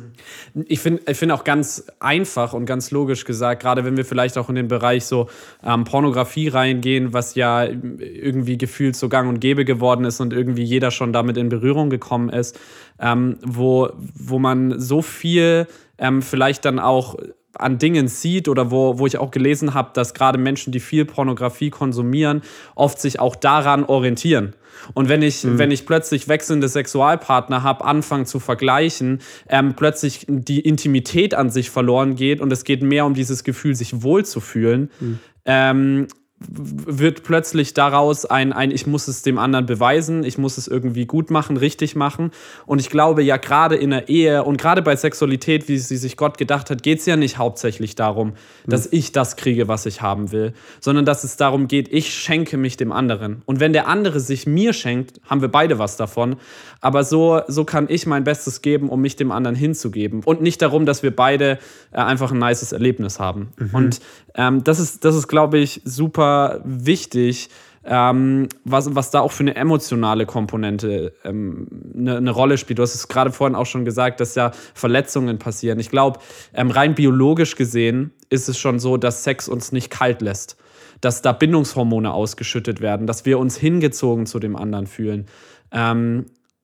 Ich 0.65 0.79
finde 0.79 1.01
ich 1.11 1.17
find 1.17 1.31
auch 1.31 1.43
ganz 1.43 1.87
einfach 1.99 2.53
und 2.53 2.65
ganz 2.65 2.91
logisch 2.91 3.25
gesagt, 3.25 3.61
gerade 3.61 3.83
wenn 3.83 3.97
wir 3.97 4.05
vielleicht 4.05 4.37
auch 4.37 4.47
in 4.47 4.55
den 4.55 4.69
Bereich 4.69 5.05
so 5.05 5.27
ähm, 5.63 5.83
Pornografie 5.83 6.47
reingehen, 6.47 7.11
was 7.11 7.35
ja 7.35 7.65
irgendwie 7.65 8.57
gefühlt 8.57 8.95
so 8.95 9.09
gang 9.09 9.27
und 9.27 9.41
gäbe 9.41 9.65
geworden 9.65 10.05
ist 10.05 10.21
und 10.21 10.31
irgendwie 10.31 10.63
jeder 10.63 10.89
schon 10.89 11.11
damit 11.11 11.35
in 11.35 11.49
Berührung 11.49 11.89
gekommen 11.89 12.29
ist, 12.29 12.57
ähm, 12.99 13.37
wo, 13.43 13.89
wo 14.13 14.39
man 14.39 14.79
so 14.79 15.01
viel 15.01 15.67
ähm, 15.97 16.21
vielleicht 16.21 16.63
dann 16.63 16.79
auch 16.79 17.15
an 17.59 17.77
Dingen 17.77 18.07
sieht 18.07 18.47
oder 18.47 18.71
wo, 18.71 18.99
wo 18.99 19.07
ich 19.07 19.17
auch 19.17 19.31
gelesen 19.31 19.73
habe, 19.73 19.91
dass 19.93 20.13
gerade 20.13 20.37
Menschen, 20.37 20.71
die 20.71 20.79
viel 20.79 21.05
Pornografie 21.05 21.69
konsumieren, 21.69 22.41
oft 22.75 22.99
sich 22.99 23.19
auch 23.19 23.35
daran 23.35 23.83
orientieren. 23.83 24.55
Und 24.93 25.09
wenn 25.09 25.21
ich, 25.21 25.43
mhm. 25.43 25.57
wenn 25.57 25.71
ich 25.71 25.85
plötzlich 25.85 26.27
wechselnde 26.27 26.67
Sexualpartner 26.67 27.63
habe, 27.63 27.85
anfange 27.85 28.25
zu 28.25 28.39
vergleichen, 28.39 29.19
ähm, 29.47 29.73
plötzlich 29.75 30.25
die 30.27 30.59
Intimität 30.59 31.33
an 31.33 31.49
sich 31.49 31.69
verloren 31.69 32.15
geht 32.15 32.41
und 32.41 32.51
es 32.51 32.63
geht 32.63 32.81
mehr 32.81 33.05
um 33.05 33.13
dieses 33.13 33.43
Gefühl, 33.43 33.75
sich 33.75 34.03
wohlzufühlen, 34.03 34.91
mhm. 34.99 35.19
ähm, 35.45 36.07
wird 36.37 37.23
plötzlich 37.23 37.73
daraus 37.73 38.25
ein, 38.25 38.51
ein, 38.51 38.69
ich 38.69 38.85
muss 38.85 39.07
es 39.07 39.21
dem 39.21 39.37
anderen 39.37 39.65
beweisen, 39.65 40.25
ich 40.25 40.37
muss 40.37 40.57
es 40.57 40.67
irgendwie 40.67 41.05
gut 41.05 41.31
machen, 41.31 41.55
richtig 41.55 41.95
machen. 41.95 42.31
Und 42.65 42.79
ich 42.79 42.89
glaube 42.89 43.23
ja, 43.23 43.37
gerade 43.37 43.77
in 43.77 43.91
der 43.91 44.09
Ehe 44.09 44.43
und 44.43 44.57
gerade 44.57 44.81
bei 44.81 44.97
Sexualität, 44.97 45.69
wie 45.69 45.77
sie 45.77 45.95
sich 45.95 46.17
Gott 46.17 46.37
gedacht 46.37 46.69
hat, 46.69 46.83
geht 46.83 46.99
es 46.99 47.05
ja 47.05 47.15
nicht 47.15 47.37
hauptsächlich 47.37 47.95
darum, 47.95 48.29
mhm. 48.29 48.33
dass 48.65 48.85
ich 48.91 49.13
das 49.13 49.37
kriege, 49.37 49.69
was 49.69 49.85
ich 49.85 50.01
haben 50.01 50.33
will, 50.33 50.53
sondern 50.81 51.05
dass 51.05 51.23
es 51.23 51.37
darum 51.37 51.69
geht, 51.69 51.87
ich 51.93 52.13
schenke 52.13 52.57
mich 52.57 52.75
dem 52.75 52.91
anderen. 52.91 53.41
Und 53.45 53.61
wenn 53.61 53.71
der 53.71 53.87
andere 53.87 54.19
sich 54.19 54.45
mir 54.45 54.73
schenkt, 54.73 55.21
haben 55.29 55.39
wir 55.39 55.49
beide 55.49 55.79
was 55.79 55.95
davon. 55.95 56.35
Aber 56.81 57.05
so, 57.05 57.41
so 57.47 57.63
kann 57.63 57.87
ich 57.89 58.05
mein 58.05 58.25
Bestes 58.25 58.61
geben, 58.61 58.89
um 58.89 58.99
mich 58.99 59.15
dem 59.15 59.31
anderen 59.31 59.55
hinzugeben. 59.55 60.21
Und 60.25 60.41
nicht 60.41 60.61
darum, 60.61 60.85
dass 60.85 61.01
wir 61.01 61.15
beide 61.15 61.59
äh, 61.91 61.97
einfach 61.97 62.31
ein 62.31 62.39
nices 62.39 62.73
Erlebnis 62.73 63.19
haben. 63.19 63.53
Mhm. 63.57 63.69
Und 63.71 64.01
ähm, 64.35 64.65
das 64.65 64.79
ist, 64.81 65.05
das 65.05 65.15
ist 65.15 65.29
glaube 65.29 65.59
ich, 65.59 65.81
super 65.85 66.25
wichtig, 66.63 67.49
ähm, 67.85 68.49
was, 68.63 68.95
was 68.95 69.11
da 69.11 69.19
auch 69.19 69.31
für 69.31 69.43
eine 69.43 69.55
emotionale 69.55 70.25
Komponente 70.25 71.13
ähm, 71.23 71.67
eine, 71.95 72.17
eine, 72.17 72.31
Rolle 72.31 72.57
spielt. 72.57 72.79
Du 72.79 72.83
hast 72.83 72.95
es 72.95 73.07
gerade 73.07 73.31
vorhin 73.31 73.55
auch 73.55 73.67
schon 73.67 73.85
gesagt, 73.85 74.19
dass 74.19 74.33
ja 74.33 74.51
Verletzungen 74.73 75.37
passieren. 75.37 75.79
Ich 75.79 75.91
glaube, 75.91 76.19
ähm, 76.53 76.71
rein 76.71 76.95
biologisch 76.95 77.55
gesehen 77.55 78.11
ist 78.29 78.49
es 78.49 78.57
schon 78.57 78.79
so, 78.79 78.97
dass 78.97 79.23
Sex 79.23 79.47
uns 79.47 79.71
nicht 79.71 79.91
kalt 79.91 80.21
lässt, 80.21 80.57
dass 80.99 81.21
da 81.21 81.31
Bindungshormone 81.31 82.11
ausgeschüttet 82.11 82.81
werden, 82.81 83.05
dass 83.05 83.25
wir 83.25 83.37
uns 83.37 83.55
hingezogen 83.55 84.25
zu 84.25 84.39
dem 84.39 84.55
anderen 84.55 84.87
fühlen. 84.87 85.27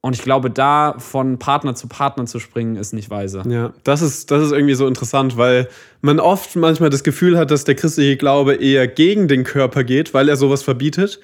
Und 0.03 0.15
ich 0.15 0.23
glaube, 0.23 0.49
da 0.49 0.95
von 0.97 1.37
Partner 1.37 1.75
zu 1.75 1.87
Partner 1.87 2.25
zu 2.25 2.39
springen, 2.39 2.75
ist 2.75 2.91
nicht 2.91 3.11
weise. 3.11 3.43
Ja, 3.47 3.71
das 3.83 4.01
ist, 4.01 4.31
das 4.31 4.43
ist 4.43 4.51
irgendwie 4.51 4.73
so 4.73 4.87
interessant, 4.87 5.37
weil 5.37 5.67
man 6.01 6.19
oft 6.19 6.55
manchmal 6.55 6.89
das 6.89 7.03
Gefühl 7.03 7.37
hat, 7.37 7.51
dass 7.51 7.65
der 7.65 7.75
christliche 7.75 8.17
Glaube 8.17 8.55
eher 8.55 8.87
gegen 8.87 9.27
den 9.27 9.43
Körper 9.43 9.83
geht, 9.83 10.15
weil 10.15 10.27
er 10.27 10.37
sowas 10.37 10.63
verbietet. 10.63 11.19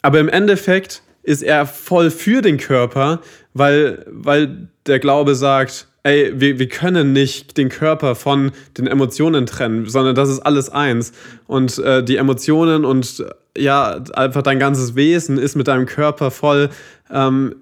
Aber 0.00 0.18
im 0.18 0.30
Endeffekt 0.30 1.02
ist 1.24 1.42
er 1.42 1.66
voll 1.66 2.10
für 2.10 2.40
den 2.40 2.56
Körper, 2.56 3.20
weil, 3.52 4.06
weil 4.08 4.68
der 4.86 4.98
Glaube 4.98 5.34
sagt, 5.34 5.86
ey, 6.04 6.32
wir, 6.34 6.58
wir 6.58 6.68
können 6.68 7.12
nicht 7.12 7.58
den 7.58 7.68
Körper 7.68 8.14
von 8.14 8.52
den 8.78 8.86
Emotionen 8.86 9.44
trennen, 9.44 9.86
sondern 9.88 10.14
das 10.14 10.30
ist 10.30 10.40
alles 10.40 10.70
eins. 10.70 11.12
Und 11.46 11.78
äh, 11.78 12.02
die 12.02 12.16
Emotionen 12.16 12.84
und 12.84 13.26
ja, 13.58 14.00
einfach 14.14 14.42
dein 14.42 14.58
ganzes 14.58 14.94
Wesen 14.94 15.36
ist 15.36 15.56
mit 15.56 15.68
deinem 15.68 15.86
Körper 15.86 16.30
voll 16.30 16.70
ähm, 17.10 17.56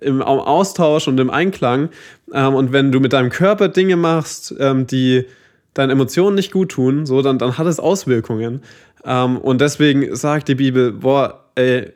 im 0.00 0.22
Austausch 0.22 1.08
und 1.08 1.18
im 1.18 1.30
Einklang. 1.30 1.90
Ähm, 2.32 2.54
und 2.54 2.72
wenn 2.72 2.92
du 2.92 3.00
mit 3.00 3.12
deinem 3.12 3.30
Körper 3.30 3.68
Dinge 3.68 3.96
machst, 3.96 4.54
ähm, 4.58 4.86
die 4.86 5.26
deinen 5.74 5.90
Emotionen 5.90 6.36
nicht 6.36 6.52
gut 6.52 6.70
tun, 6.70 7.06
so, 7.06 7.22
dann, 7.22 7.38
dann 7.38 7.58
hat 7.58 7.66
es 7.66 7.78
Auswirkungen. 7.78 8.62
Ähm, 9.04 9.38
und 9.38 9.60
deswegen 9.60 10.14
sagt 10.16 10.48
die 10.48 10.54
Bibel, 10.54 10.92
boah, 10.92 11.44
ey, 11.54 11.92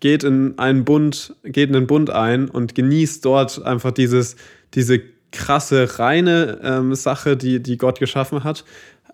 geht 0.00 0.24
in 0.24 0.58
einen 0.58 0.84
Bund, 0.84 1.34
geht 1.44 1.68
in 1.68 1.74
den 1.74 1.86
Bund 1.86 2.10
ein 2.10 2.48
und 2.48 2.74
genießt 2.74 3.24
dort 3.24 3.62
einfach 3.64 3.92
dieses, 3.92 4.36
diese 4.74 5.00
krasse, 5.30 5.98
reine 5.98 6.58
ähm, 6.62 6.94
Sache, 6.94 7.36
die, 7.36 7.62
die 7.62 7.76
Gott 7.76 8.00
geschaffen 8.00 8.42
hat. 8.42 8.64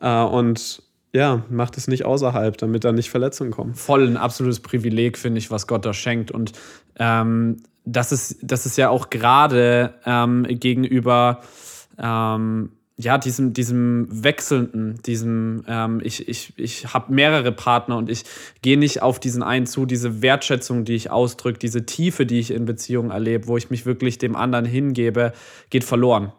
Äh, 0.01 0.23
und 0.23 0.83
ja, 1.13 1.45
macht 1.49 1.77
es 1.77 1.89
nicht 1.89 2.05
außerhalb, 2.05 2.57
damit 2.59 2.85
da 2.85 2.93
nicht 2.93 3.11
Verletzungen 3.11 3.51
kommen. 3.51 3.75
Voll 3.75 4.07
ein 4.07 4.17
absolutes 4.17 4.61
Privileg, 4.61 5.19
finde 5.19 5.39
ich, 5.39 5.51
was 5.51 5.67
Gott 5.67 5.85
da 5.85 5.93
schenkt. 5.93 6.31
Und 6.31 6.53
ähm, 6.99 7.59
das, 7.87 8.13
ist, 8.13 8.39
das 8.43 8.67
ist 8.67 8.77
ja 8.77 8.91
auch 8.91 9.09
gerade 9.11 9.95
ähm, 10.05 10.45
gegenüber 10.49 11.41
ähm, 11.99 12.73
ja, 12.99 13.19
diesem, 13.19 13.53
diesem 13.53 14.09
wechselnden, 14.11 15.01
diesem, 15.05 15.65
ähm, 15.69 16.01
ich, 16.03 16.29
ich, 16.29 16.55
ich 16.57 16.95
habe 16.95 17.13
mehrere 17.13 17.53
Partner 17.53 17.99
und 17.99 18.09
ich 18.09 18.25
gehe 18.63 18.79
nicht 18.79 19.03
auf 19.03 19.21
diesen 19.21 19.43
einen 19.43 19.67
zu, 19.67 19.85
diese 19.85 20.23
Wertschätzung, 20.23 20.85
die 20.85 20.95
ich 20.95 21.11
ausdrücke, 21.11 21.59
diese 21.59 21.85
Tiefe, 21.85 22.25
die 22.25 22.41
ich 22.41 22.51
in 22.51 22.65
Beziehungen 22.65 23.11
erlebe, 23.11 23.49
wo 23.49 23.59
ich 23.59 23.69
mich 23.69 23.85
wirklich 23.85 24.17
dem 24.17 24.35
anderen 24.35 24.65
hingebe, 24.65 25.33
geht 25.69 25.85
verloren. 25.85 26.33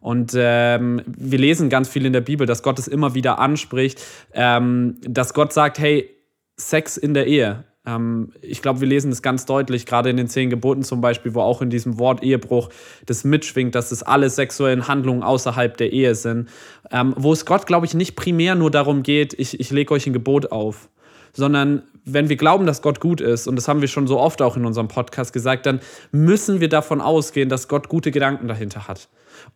Und 0.00 0.32
ähm, 0.34 1.02
wir 1.06 1.38
lesen 1.38 1.68
ganz 1.68 1.88
viel 1.88 2.06
in 2.06 2.12
der 2.12 2.20
Bibel, 2.22 2.46
dass 2.46 2.62
Gott 2.62 2.78
es 2.78 2.88
immer 2.88 3.14
wieder 3.14 3.38
anspricht, 3.38 4.02
ähm, 4.32 4.96
dass 5.02 5.34
Gott 5.34 5.52
sagt, 5.52 5.78
hey, 5.78 6.08
Sex 6.56 6.96
in 6.96 7.14
der 7.14 7.26
Ehe, 7.26 7.64
ähm, 7.88 8.32
ich 8.42 8.60
glaube, 8.60 8.80
wir 8.80 8.88
lesen 8.88 9.10
das 9.10 9.22
ganz 9.22 9.46
deutlich, 9.46 9.86
gerade 9.86 10.10
in 10.10 10.16
den 10.16 10.28
zehn 10.28 10.50
Geboten 10.50 10.82
zum 10.82 11.00
Beispiel, 11.00 11.34
wo 11.34 11.40
auch 11.40 11.62
in 11.62 11.70
diesem 11.70 11.98
Wort 11.98 12.22
Ehebruch 12.22 12.68
das 13.06 13.24
mitschwingt, 13.24 13.74
dass 13.74 13.90
es 13.92 14.02
alle 14.02 14.28
sexuellen 14.30 14.88
Handlungen 14.88 15.22
außerhalb 15.22 15.76
der 15.76 15.92
Ehe 15.92 16.14
sind. 16.14 16.48
Ähm, 16.90 17.14
wo 17.16 17.32
es 17.32 17.46
Gott, 17.46 17.66
glaube 17.66 17.86
ich, 17.86 17.94
nicht 17.94 18.16
primär 18.16 18.54
nur 18.54 18.70
darum 18.70 19.02
geht, 19.02 19.34
ich, 19.38 19.58
ich 19.58 19.70
lege 19.70 19.94
euch 19.94 20.06
ein 20.06 20.12
Gebot 20.12 20.52
auf, 20.52 20.88
sondern 21.32 21.82
wenn 22.04 22.28
wir 22.28 22.36
glauben, 22.36 22.66
dass 22.66 22.82
Gott 22.82 23.00
gut 23.00 23.20
ist, 23.20 23.46
und 23.46 23.56
das 23.56 23.68
haben 23.68 23.80
wir 23.80 23.88
schon 23.88 24.06
so 24.06 24.18
oft 24.18 24.40
auch 24.42 24.56
in 24.56 24.64
unserem 24.64 24.88
Podcast 24.88 25.32
gesagt, 25.32 25.66
dann 25.66 25.80
müssen 26.10 26.60
wir 26.60 26.68
davon 26.68 27.00
ausgehen, 27.00 27.48
dass 27.48 27.68
Gott 27.68 27.88
gute 27.88 28.10
Gedanken 28.10 28.48
dahinter 28.48 28.88
hat. 28.88 29.08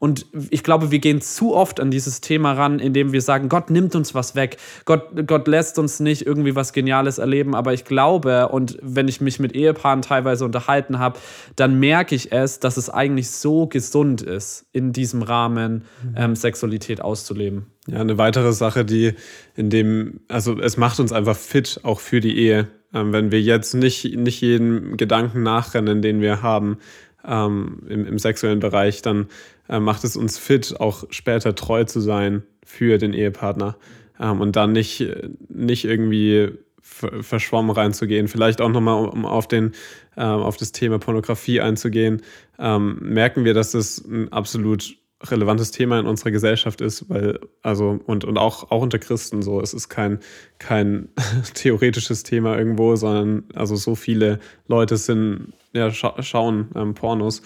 Und 0.02 0.26
ich 0.50 0.64
glaube, 0.64 0.90
wir 0.90 0.98
gehen 0.98 1.20
zu 1.20 1.54
oft 1.54 1.78
an 1.78 1.92
dieses 1.92 2.20
Thema 2.20 2.54
ran, 2.54 2.80
indem 2.80 3.12
wir 3.12 3.20
sagen, 3.20 3.48
Gott 3.48 3.70
nimmt 3.70 3.94
uns 3.94 4.16
was 4.16 4.34
weg. 4.34 4.56
Gott, 4.84 5.28
Gott 5.28 5.46
lässt 5.46 5.78
uns 5.78 6.00
nicht 6.00 6.26
irgendwie 6.26 6.56
was 6.56 6.72
Geniales 6.72 7.18
erleben. 7.18 7.54
Aber 7.54 7.72
ich 7.72 7.84
glaube, 7.84 8.48
und 8.48 8.80
wenn 8.82 9.06
ich 9.06 9.20
mich 9.20 9.38
mit 9.38 9.54
Ehepaaren 9.54 10.02
teilweise 10.02 10.44
unterhalten 10.44 10.98
habe, 10.98 11.20
dann 11.54 11.78
merke 11.78 12.16
ich 12.16 12.32
es, 12.32 12.58
dass 12.58 12.78
es 12.78 12.90
eigentlich 12.90 13.30
so 13.30 13.68
gesund 13.68 14.22
ist, 14.22 14.66
in 14.72 14.92
diesem 14.92 15.22
Rahmen 15.22 15.84
mhm. 16.02 16.14
ähm, 16.16 16.34
Sexualität 16.34 17.00
auszuleben. 17.00 17.66
Ja, 17.86 18.00
eine 18.00 18.18
weitere 18.18 18.52
Sache, 18.52 18.84
die 18.84 19.14
in 19.54 19.70
dem, 19.70 20.18
also 20.26 20.58
es 20.58 20.76
macht 20.76 20.98
uns 20.98 21.12
einfach 21.12 21.36
fit, 21.36 21.78
auch 21.84 22.00
für 22.00 22.20
die 22.20 22.36
Ehe. 22.38 22.66
Ähm, 22.92 23.12
wenn 23.12 23.30
wir 23.30 23.40
jetzt 23.40 23.74
nicht, 23.74 24.16
nicht 24.16 24.40
jeden 24.40 24.96
Gedanken 24.96 25.44
nachrennen, 25.44 26.02
den 26.02 26.20
wir 26.20 26.42
haben 26.42 26.78
ähm, 27.24 27.82
im, 27.88 28.04
im 28.04 28.18
sexuellen 28.18 28.58
Bereich, 28.58 29.00
dann 29.02 29.28
äh, 29.72 29.80
macht 29.80 30.04
es 30.04 30.16
uns 30.16 30.38
fit, 30.38 30.78
auch 30.78 31.04
später 31.10 31.54
treu 31.54 31.84
zu 31.84 32.00
sein 32.00 32.42
für 32.64 32.98
den 32.98 33.14
Ehepartner 33.14 33.76
ähm, 34.20 34.40
und 34.40 34.54
dann 34.54 34.72
nicht, 34.72 35.04
nicht 35.48 35.86
irgendwie 35.86 36.52
verschwommen 36.82 37.70
reinzugehen. 37.70 38.28
Vielleicht 38.28 38.60
auch 38.60 38.68
nochmal, 38.68 39.06
um 39.08 39.24
auf, 39.24 39.48
den, 39.48 39.72
äh, 40.16 40.22
auf 40.22 40.58
das 40.58 40.72
Thema 40.72 40.98
Pornografie 40.98 41.60
einzugehen, 41.60 42.20
ähm, 42.58 42.98
merken 43.00 43.44
wir, 43.44 43.54
dass 43.54 43.72
das 43.72 43.98
ein 44.04 44.30
absolut 44.30 44.96
relevantes 45.22 45.70
Thema 45.70 46.00
in 46.00 46.06
unserer 46.06 46.32
Gesellschaft 46.32 46.80
ist, 46.80 47.08
weil, 47.08 47.38
also, 47.62 48.00
und, 48.06 48.24
und 48.24 48.36
auch, 48.38 48.70
auch 48.72 48.82
unter 48.82 48.98
Christen 48.98 49.40
so, 49.40 49.60
es 49.60 49.72
ist 49.72 49.88
kein, 49.88 50.18
kein 50.58 51.08
theoretisches 51.54 52.24
Thema 52.24 52.58
irgendwo, 52.58 52.96
sondern 52.96 53.44
also 53.54 53.76
so 53.76 53.94
viele 53.94 54.40
Leute 54.66 54.96
sind, 54.98 55.52
ja, 55.72 55.90
scha 55.92 56.20
schauen 56.22 56.68
ähm, 56.74 56.94
Pornos. 56.94 57.42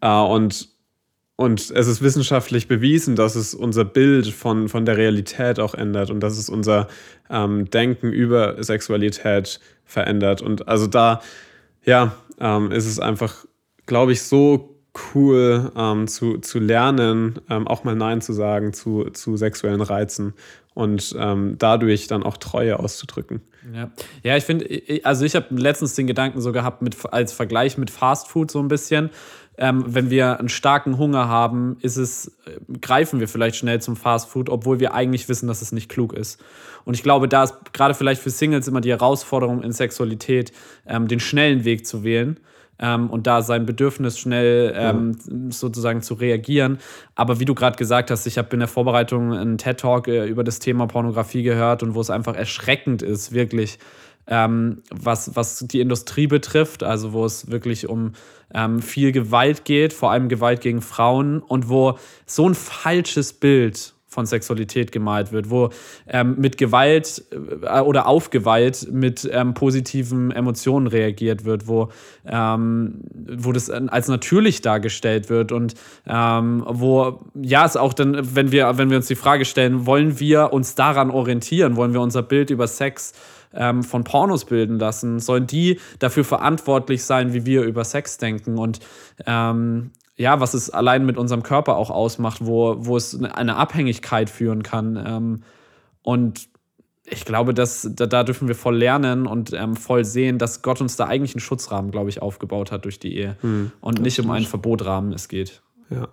Äh, 0.00 0.08
und 0.08 0.77
und 1.40 1.70
es 1.70 1.86
ist 1.86 2.02
wissenschaftlich 2.02 2.66
bewiesen, 2.66 3.14
dass 3.14 3.36
es 3.36 3.54
unser 3.54 3.84
Bild 3.84 4.26
von, 4.26 4.68
von 4.68 4.84
der 4.84 4.96
Realität 4.96 5.60
auch 5.60 5.72
ändert 5.74 6.10
und 6.10 6.18
dass 6.18 6.36
es 6.36 6.48
unser 6.48 6.88
ähm, 7.30 7.70
Denken 7.70 8.12
über 8.12 8.60
Sexualität 8.60 9.60
verändert. 9.84 10.42
Und 10.42 10.66
also 10.66 10.88
da, 10.88 11.22
ja, 11.84 12.16
ähm, 12.40 12.72
ist 12.72 12.86
es 12.86 12.98
einfach, 12.98 13.44
glaube 13.86 14.10
ich, 14.10 14.22
so 14.22 14.80
cool 15.14 15.70
ähm, 15.76 16.08
zu, 16.08 16.38
zu 16.38 16.58
lernen, 16.58 17.38
ähm, 17.48 17.68
auch 17.68 17.84
mal 17.84 17.94
Nein 17.94 18.20
zu 18.20 18.32
sagen 18.32 18.72
zu, 18.72 19.04
zu 19.10 19.36
sexuellen 19.36 19.80
Reizen 19.80 20.34
und 20.74 21.14
ähm, 21.16 21.54
dadurch 21.56 22.08
dann 22.08 22.24
auch 22.24 22.38
Treue 22.38 22.80
auszudrücken. 22.80 23.42
Ja, 23.72 23.92
ja 24.24 24.36
ich 24.36 24.42
finde, 24.42 24.66
also 25.04 25.24
ich 25.24 25.36
habe 25.36 25.54
letztens 25.54 25.94
den 25.94 26.08
Gedanken 26.08 26.40
so 26.40 26.50
gehabt, 26.50 26.82
mit, 26.82 26.96
als 27.12 27.32
Vergleich 27.32 27.78
mit 27.78 27.90
Fast 27.92 28.26
Food 28.26 28.50
so 28.50 28.58
ein 28.58 28.66
bisschen 28.66 29.10
ähm, 29.58 29.84
wenn 29.86 30.08
wir 30.08 30.38
einen 30.38 30.48
starken 30.48 30.98
Hunger 30.98 31.28
haben, 31.28 31.76
ist 31.80 31.96
es, 31.96 32.28
äh, 32.46 32.78
greifen 32.80 33.20
wir 33.20 33.28
vielleicht 33.28 33.56
schnell 33.56 33.80
zum 33.80 33.96
Fastfood, 33.96 34.48
obwohl 34.48 34.80
wir 34.80 34.94
eigentlich 34.94 35.28
wissen, 35.28 35.48
dass 35.48 35.62
es 35.62 35.72
nicht 35.72 35.88
klug 35.88 36.12
ist. 36.12 36.40
Und 36.84 36.94
ich 36.94 37.02
glaube, 37.02 37.28
da 37.28 37.44
ist 37.44 37.54
gerade 37.72 37.94
vielleicht 37.94 38.22
für 38.22 38.30
Singles 38.30 38.68
immer 38.68 38.80
die 38.80 38.90
Herausforderung 38.90 39.62
in 39.62 39.72
Sexualität, 39.72 40.52
ähm, 40.86 41.08
den 41.08 41.20
schnellen 41.20 41.64
Weg 41.64 41.86
zu 41.86 42.04
wählen. 42.04 42.38
Ähm, 42.80 43.10
und 43.10 43.26
da 43.26 43.42
sein 43.42 43.66
Bedürfnis 43.66 44.18
schnell 44.18 44.72
ähm, 44.76 45.18
ja. 45.26 45.50
sozusagen 45.50 46.00
zu 46.00 46.14
reagieren. 46.14 46.78
Aber 47.16 47.40
wie 47.40 47.44
du 47.44 47.54
gerade 47.54 47.76
gesagt 47.76 48.10
hast, 48.12 48.26
ich 48.26 48.38
habe 48.38 48.50
in 48.52 48.60
der 48.60 48.68
Vorbereitung 48.68 49.32
einen 49.32 49.58
TED-Talk 49.58 50.06
äh, 50.06 50.26
über 50.26 50.44
das 50.44 50.60
Thema 50.60 50.86
Pornografie 50.86 51.42
gehört 51.42 51.82
und 51.82 51.96
wo 51.96 52.00
es 52.00 52.10
einfach 52.10 52.36
erschreckend 52.36 53.02
ist, 53.02 53.32
wirklich, 53.32 53.80
ähm, 54.28 54.82
was, 54.90 55.34
was 55.34 55.64
die 55.66 55.80
Industrie 55.80 56.26
betrifft, 56.26 56.82
also 56.82 57.12
wo 57.12 57.24
es 57.24 57.50
wirklich 57.50 57.88
um 57.88 58.12
ähm, 58.54 58.80
viel 58.80 59.12
Gewalt 59.12 59.64
geht, 59.64 59.92
vor 59.92 60.10
allem 60.10 60.28
Gewalt 60.28 60.60
gegen 60.60 60.80
Frauen 60.80 61.40
und 61.40 61.68
wo 61.68 61.98
so 62.26 62.48
ein 62.48 62.54
falsches 62.54 63.32
Bild 63.32 63.94
von 64.18 64.24
Sexualität 64.24 64.90
gemalt 64.90 65.32
wird, 65.32 65.50
wo 65.50 65.68
ähm, 66.08 66.36
mit 66.38 66.56
Gewalt 66.56 67.24
äh, 67.62 67.80
oder 67.80 68.06
auf 68.06 68.30
Gewalt 68.30 68.88
mit 68.90 69.28
ähm, 69.30 69.52
positiven 69.52 70.30
Emotionen 70.30 70.86
reagiert 70.86 71.44
wird, 71.44 71.68
wo, 71.68 71.90
ähm, 72.26 73.02
wo 73.36 73.52
das 73.52 73.68
als 73.68 74.08
natürlich 74.08 74.62
dargestellt 74.62 75.28
wird 75.28 75.52
und 75.52 75.74
ähm, 76.06 76.64
wo, 76.66 77.20
ja, 77.34 77.66
es 77.66 77.76
auch 77.76 77.92
dann, 77.92 78.34
wenn 78.34 78.50
wir, 78.50 78.78
wenn 78.78 78.88
wir 78.88 78.96
uns 78.96 79.08
die 79.08 79.14
Frage 79.14 79.44
stellen, 79.44 79.84
wollen 79.84 80.18
wir 80.18 80.54
uns 80.54 80.74
daran 80.74 81.10
orientieren, 81.10 81.76
wollen 81.76 81.92
wir 81.92 82.00
unser 82.00 82.22
Bild 82.22 82.48
über 82.48 82.66
Sex 82.66 83.12
ähm, 83.52 83.82
von 83.82 84.04
Pornos 84.04 84.44
bilden 84.44 84.78
lassen? 84.78 85.20
Sollen 85.20 85.46
die 85.46 85.80
dafür 85.98 86.24
verantwortlich 86.24 87.04
sein, 87.04 87.32
wie 87.32 87.46
wir 87.46 87.62
über 87.62 87.84
Sex 87.84 88.18
denken? 88.18 88.58
Und 88.58 88.80
ähm, 89.26 89.92
ja, 90.16 90.40
was 90.40 90.54
es 90.54 90.68
allein 90.70 91.06
mit 91.06 91.16
unserem 91.16 91.42
Körper 91.42 91.76
auch 91.76 91.90
ausmacht, 91.90 92.44
wo, 92.44 92.74
wo 92.78 92.96
es 92.96 93.20
eine 93.20 93.56
Abhängigkeit 93.56 94.28
führen 94.28 94.62
kann. 94.62 95.02
Ähm, 95.04 95.42
und 96.02 96.48
ich 97.10 97.24
glaube, 97.24 97.54
dass, 97.54 97.88
da, 97.92 98.06
da, 98.06 98.24
dürfen 98.24 98.48
wir 98.48 98.54
voll 98.54 98.76
lernen 98.76 99.26
und 99.26 99.52
ähm, 99.52 99.76
voll 99.76 100.04
sehen, 100.04 100.38
dass 100.38 100.62
Gott 100.62 100.80
uns 100.80 100.96
da 100.96 101.06
eigentlich 101.06 101.34
einen 101.34 101.40
Schutzrahmen, 101.40 101.90
glaube 101.90 102.10
ich, 102.10 102.20
aufgebaut 102.20 102.72
hat 102.72 102.84
durch 102.84 102.98
die 102.98 103.16
Ehe. 103.16 103.36
Hm, 103.40 103.72
und 103.80 104.00
nicht 104.00 104.18
um 104.20 104.30
einen 104.30 104.44
Verbotrahmen 104.44 105.12
es 105.12 105.28
geht. 105.28 105.62
Ja. 105.90 106.08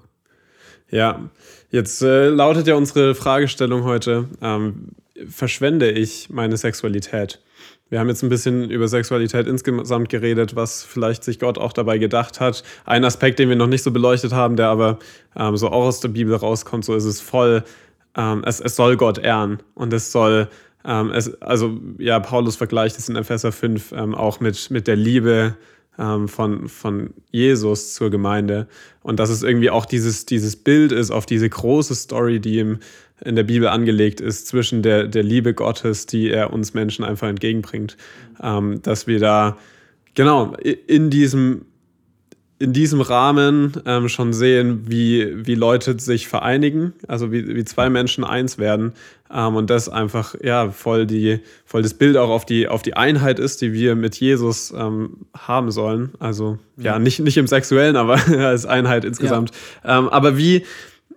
Ja, 0.91 1.29
jetzt 1.71 2.03
äh, 2.03 2.29
lautet 2.29 2.67
ja 2.67 2.75
unsere 2.75 3.15
Fragestellung 3.15 3.83
heute, 3.83 4.29
ähm, 4.39 4.89
verschwende 5.29 5.91
ich 5.91 6.29
meine 6.29 6.57
Sexualität? 6.57 7.41
Wir 7.89 7.99
haben 7.99 8.09
jetzt 8.09 8.23
ein 8.23 8.29
bisschen 8.29 8.69
über 8.71 8.87
Sexualität 8.87 9.47
insgesamt 9.47 10.09
geredet, 10.09 10.55
was 10.55 10.83
vielleicht 10.83 11.23
sich 11.23 11.39
Gott 11.39 11.57
auch 11.57 11.71
dabei 11.71 11.99
gedacht 11.99 12.39
hat. 12.39 12.63
Ein 12.83 13.05
Aspekt, 13.05 13.37
den 13.37 13.47
wir 13.47 13.55
noch 13.55 13.67
nicht 13.67 13.83
so 13.83 13.91
beleuchtet 13.91 14.33
haben, 14.33 14.55
der 14.55 14.67
aber 14.67 14.99
ähm, 15.35 15.55
so 15.55 15.67
auch 15.67 15.85
aus 15.85 15.99
der 15.99 16.09
Bibel 16.09 16.35
rauskommt, 16.35 16.83
so 16.83 16.95
ist 16.95 17.05
es 17.05 17.21
voll, 17.21 17.63
ähm, 18.17 18.43
es, 18.45 18.59
es 18.59 18.75
soll 18.75 18.97
Gott 18.97 19.19
ehren 19.19 19.61
und 19.75 19.93
es 19.93 20.11
soll, 20.11 20.49
ähm, 20.83 21.11
es, 21.11 21.39
also 21.41 21.79
ja, 21.99 22.19
Paulus 22.19 22.55
vergleicht 22.55 22.97
es 22.97 23.07
in 23.07 23.15
Epheser 23.15 23.51
5 23.51 23.91
ähm, 23.91 24.15
auch 24.15 24.39
mit, 24.39 24.71
mit 24.71 24.87
der 24.87 24.95
Liebe 24.95 25.55
ähm, 25.99 26.27
von, 26.27 26.67
von 26.67 27.13
Jesus 27.31 27.93
zur 27.93 28.09
Gemeinde 28.09 28.67
und 29.03 29.19
dass 29.19 29.29
es 29.29 29.43
irgendwie 29.43 29.69
auch 29.69 29.85
dieses, 29.85 30.25
dieses 30.25 30.55
Bild 30.55 30.91
ist 30.91 31.11
auf 31.11 31.25
diese 31.27 31.49
große 31.49 31.93
Story, 31.93 32.39
die 32.39 32.59
im 32.59 32.79
in 33.23 33.35
der 33.35 33.43
Bibel 33.43 33.67
angelegt 33.67 34.19
ist 34.19 34.47
zwischen 34.47 34.81
der, 34.81 35.07
der 35.07 35.23
Liebe 35.23 35.53
Gottes, 35.53 36.05
die 36.05 36.29
er 36.29 36.51
uns 36.51 36.73
Menschen 36.73 37.05
einfach 37.05 37.27
entgegenbringt. 37.27 37.95
Ähm, 38.41 38.81
dass 38.81 39.07
wir 39.07 39.19
da, 39.19 39.57
genau, 40.15 40.53
in 40.87 41.09
diesem, 41.09 41.65
in 42.59 42.73
diesem 42.73 43.01
Rahmen 43.01 43.73
ähm, 43.85 44.09
schon 44.09 44.33
sehen, 44.33 44.83
wie, 44.87 45.45
wie 45.45 45.55
Leute 45.55 45.99
sich 45.99 46.27
vereinigen, 46.27 46.93
also 47.07 47.31
wie, 47.31 47.55
wie 47.55 47.65
zwei 47.65 47.89
Menschen 47.89 48.23
eins 48.23 48.57
werden. 48.57 48.93
Ähm, 49.33 49.55
und 49.55 49.69
das 49.69 49.87
einfach 49.87 50.35
ja 50.41 50.69
voll, 50.69 51.05
die, 51.05 51.39
voll 51.65 51.81
das 51.83 51.93
Bild 51.93 52.17
auch 52.17 52.29
auf 52.29 52.45
die, 52.45 52.67
auf 52.67 52.81
die 52.81 52.95
Einheit 52.95 53.39
ist, 53.39 53.61
die 53.61 53.73
wir 53.73 53.95
mit 53.95 54.15
Jesus 54.15 54.73
ähm, 54.75 55.25
haben 55.37 55.71
sollen. 55.71 56.11
Also 56.19 56.59
ja, 56.77 56.93
ja, 56.93 56.99
nicht, 56.99 57.19
nicht 57.19 57.37
im 57.37 57.47
Sexuellen, 57.47 57.95
aber 57.95 58.19
als 58.39 58.65
Einheit 58.65 59.05
insgesamt. 59.05 59.51
Ja. 59.83 59.99
Ähm, 59.99 60.09
aber 60.09 60.37
wie, 60.37 60.65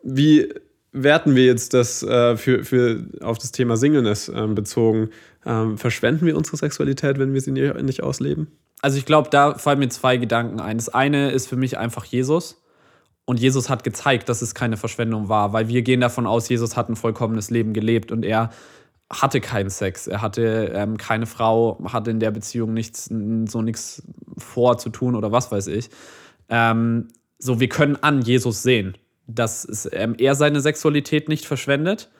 wie 0.02 0.48
werten 0.92 1.34
wir 1.34 1.44
jetzt 1.44 1.74
das 1.74 2.02
äh, 2.02 2.36
für, 2.36 2.64
für 2.64 3.04
auf 3.20 3.38
das 3.38 3.52
Thema 3.52 3.76
Singleness 3.76 4.28
äh, 4.28 4.46
bezogen? 4.48 5.10
Ähm, 5.44 5.78
verschwenden 5.78 6.26
wir 6.26 6.36
unsere 6.36 6.56
Sexualität, 6.56 7.18
wenn 7.18 7.34
wir 7.34 7.40
sie 7.40 7.52
nicht 7.52 8.02
ausleben? 8.02 8.48
Also 8.80 8.98
ich 8.98 9.06
glaube, 9.06 9.28
da 9.30 9.54
fallen 9.54 9.78
mir 9.78 9.88
zwei 9.88 10.16
Gedanken 10.16 10.60
ein. 10.60 10.78
Das 10.78 10.88
eine 10.88 11.30
ist 11.30 11.48
für 11.48 11.56
mich 11.56 11.78
einfach 11.78 12.04
Jesus. 12.04 12.62
Und 13.24 13.40
Jesus 13.40 13.68
hat 13.68 13.84
gezeigt, 13.84 14.28
dass 14.30 14.40
es 14.40 14.54
keine 14.54 14.78
Verschwendung 14.78 15.28
war, 15.28 15.52
weil 15.52 15.68
wir 15.68 15.82
gehen 15.82 16.00
davon 16.00 16.26
aus, 16.26 16.48
Jesus 16.48 16.76
hat 16.78 16.88
ein 16.88 16.96
vollkommenes 16.96 17.50
Leben 17.50 17.74
gelebt 17.74 18.10
und 18.10 18.24
er 18.24 18.48
hatte 19.10 19.42
keinen 19.42 19.68
Sex, 19.68 20.06
er 20.06 20.22
hatte 20.22 20.72
ähm, 20.74 20.96
keine 20.96 21.26
Frau, 21.26 21.78
hatte 21.92 22.10
in 22.10 22.20
der 22.20 22.30
Beziehung 22.30 22.72
nichts, 22.72 23.10
so 23.46 23.60
nichts 23.60 24.02
vorzutun 24.38 25.14
oder 25.14 25.30
was 25.30 25.52
weiß 25.52 25.66
ich. 25.66 25.90
Ähm, 26.48 27.08
so, 27.38 27.60
wir 27.60 27.68
können 27.68 27.96
an 27.96 28.22
Jesus 28.22 28.62
sehen, 28.62 28.96
dass 29.28 29.64
es, 29.64 29.88
ähm, 29.92 30.16
er 30.18 30.34
seine 30.34 30.60
Sexualität 30.60 31.28
nicht 31.28 31.46
verschwendet 31.46 32.10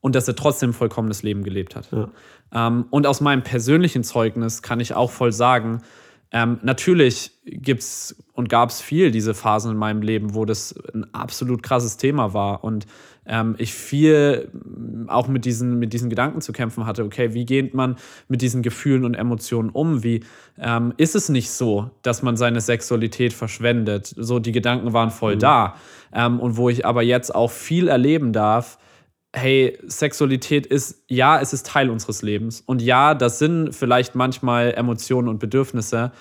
und 0.00 0.14
dass 0.14 0.26
er 0.26 0.34
trotzdem 0.34 0.70
ein 0.70 0.74
vollkommenes 0.74 1.22
Leben 1.22 1.44
gelebt 1.44 1.76
hat. 1.76 1.88
Ja. 1.92 2.10
Ähm, 2.52 2.86
und 2.90 3.06
aus 3.06 3.20
meinem 3.20 3.42
persönlichen 3.42 4.02
Zeugnis 4.02 4.62
kann 4.62 4.80
ich 4.80 4.94
auch 4.94 5.10
voll 5.10 5.32
sagen, 5.32 5.82
ähm, 6.32 6.58
natürlich 6.62 7.30
gibt 7.44 7.82
es 7.82 8.24
und 8.32 8.48
gab 8.48 8.70
es 8.70 8.80
viel 8.80 9.12
diese 9.12 9.34
Phasen 9.34 9.70
in 9.70 9.76
meinem 9.76 10.02
Leben, 10.02 10.34
wo 10.34 10.44
das 10.44 10.74
ein 10.92 11.06
absolut 11.14 11.62
krasses 11.62 11.96
Thema 11.96 12.34
war 12.34 12.64
und 12.64 12.86
ähm, 13.26 13.54
ich 13.58 13.72
viel 13.74 14.50
auch 15.08 15.28
mit 15.28 15.44
diesen, 15.44 15.78
mit 15.78 15.92
diesen 15.92 16.10
Gedanken 16.10 16.40
zu 16.40 16.52
kämpfen 16.52 16.86
hatte, 16.86 17.04
okay, 17.04 17.34
wie 17.34 17.46
geht 17.46 17.74
man 17.74 17.96
mit 18.28 18.42
diesen 18.42 18.62
Gefühlen 18.62 19.04
und 19.04 19.14
Emotionen 19.14 19.70
um? 19.70 20.02
Wie 20.02 20.24
ähm, 20.58 20.92
ist 20.96 21.14
es 21.14 21.28
nicht 21.28 21.50
so, 21.50 21.90
dass 22.02 22.22
man 22.22 22.36
seine 22.36 22.60
Sexualität 22.60 23.32
verschwendet? 23.32 24.14
So, 24.16 24.38
die 24.38 24.52
Gedanken 24.52 24.92
waren 24.92 25.10
voll 25.10 25.36
mhm. 25.36 25.40
da. 25.40 25.74
Ähm, 26.12 26.40
und 26.40 26.56
wo 26.56 26.68
ich 26.68 26.84
aber 26.86 27.02
jetzt 27.02 27.34
auch 27.34 27.50
viel 27.50 27.88
erleben 27.88 28.32
darf, 28.32 28.78
hey, 29.34 29.78
Sexualität 29.86 30.66
ist, 30.66 31.02
ja, 31.08 31.40
es 31.40 31.52
ist 31.52 31.66
Teil 31.66 31.90
unseres 31.90 32.22
Lebens. 32.22 32.62
Und 32.64 32.82
ja, 32.82 33.14
das 33.14 33.38
sind 33.38 33.74
vielleicht 33.74 34.14
manchmal 34.14 34.72
Emotionen 34.74 35.28
und 35.28 35.40
Bedürfnisse. 35.40 36.12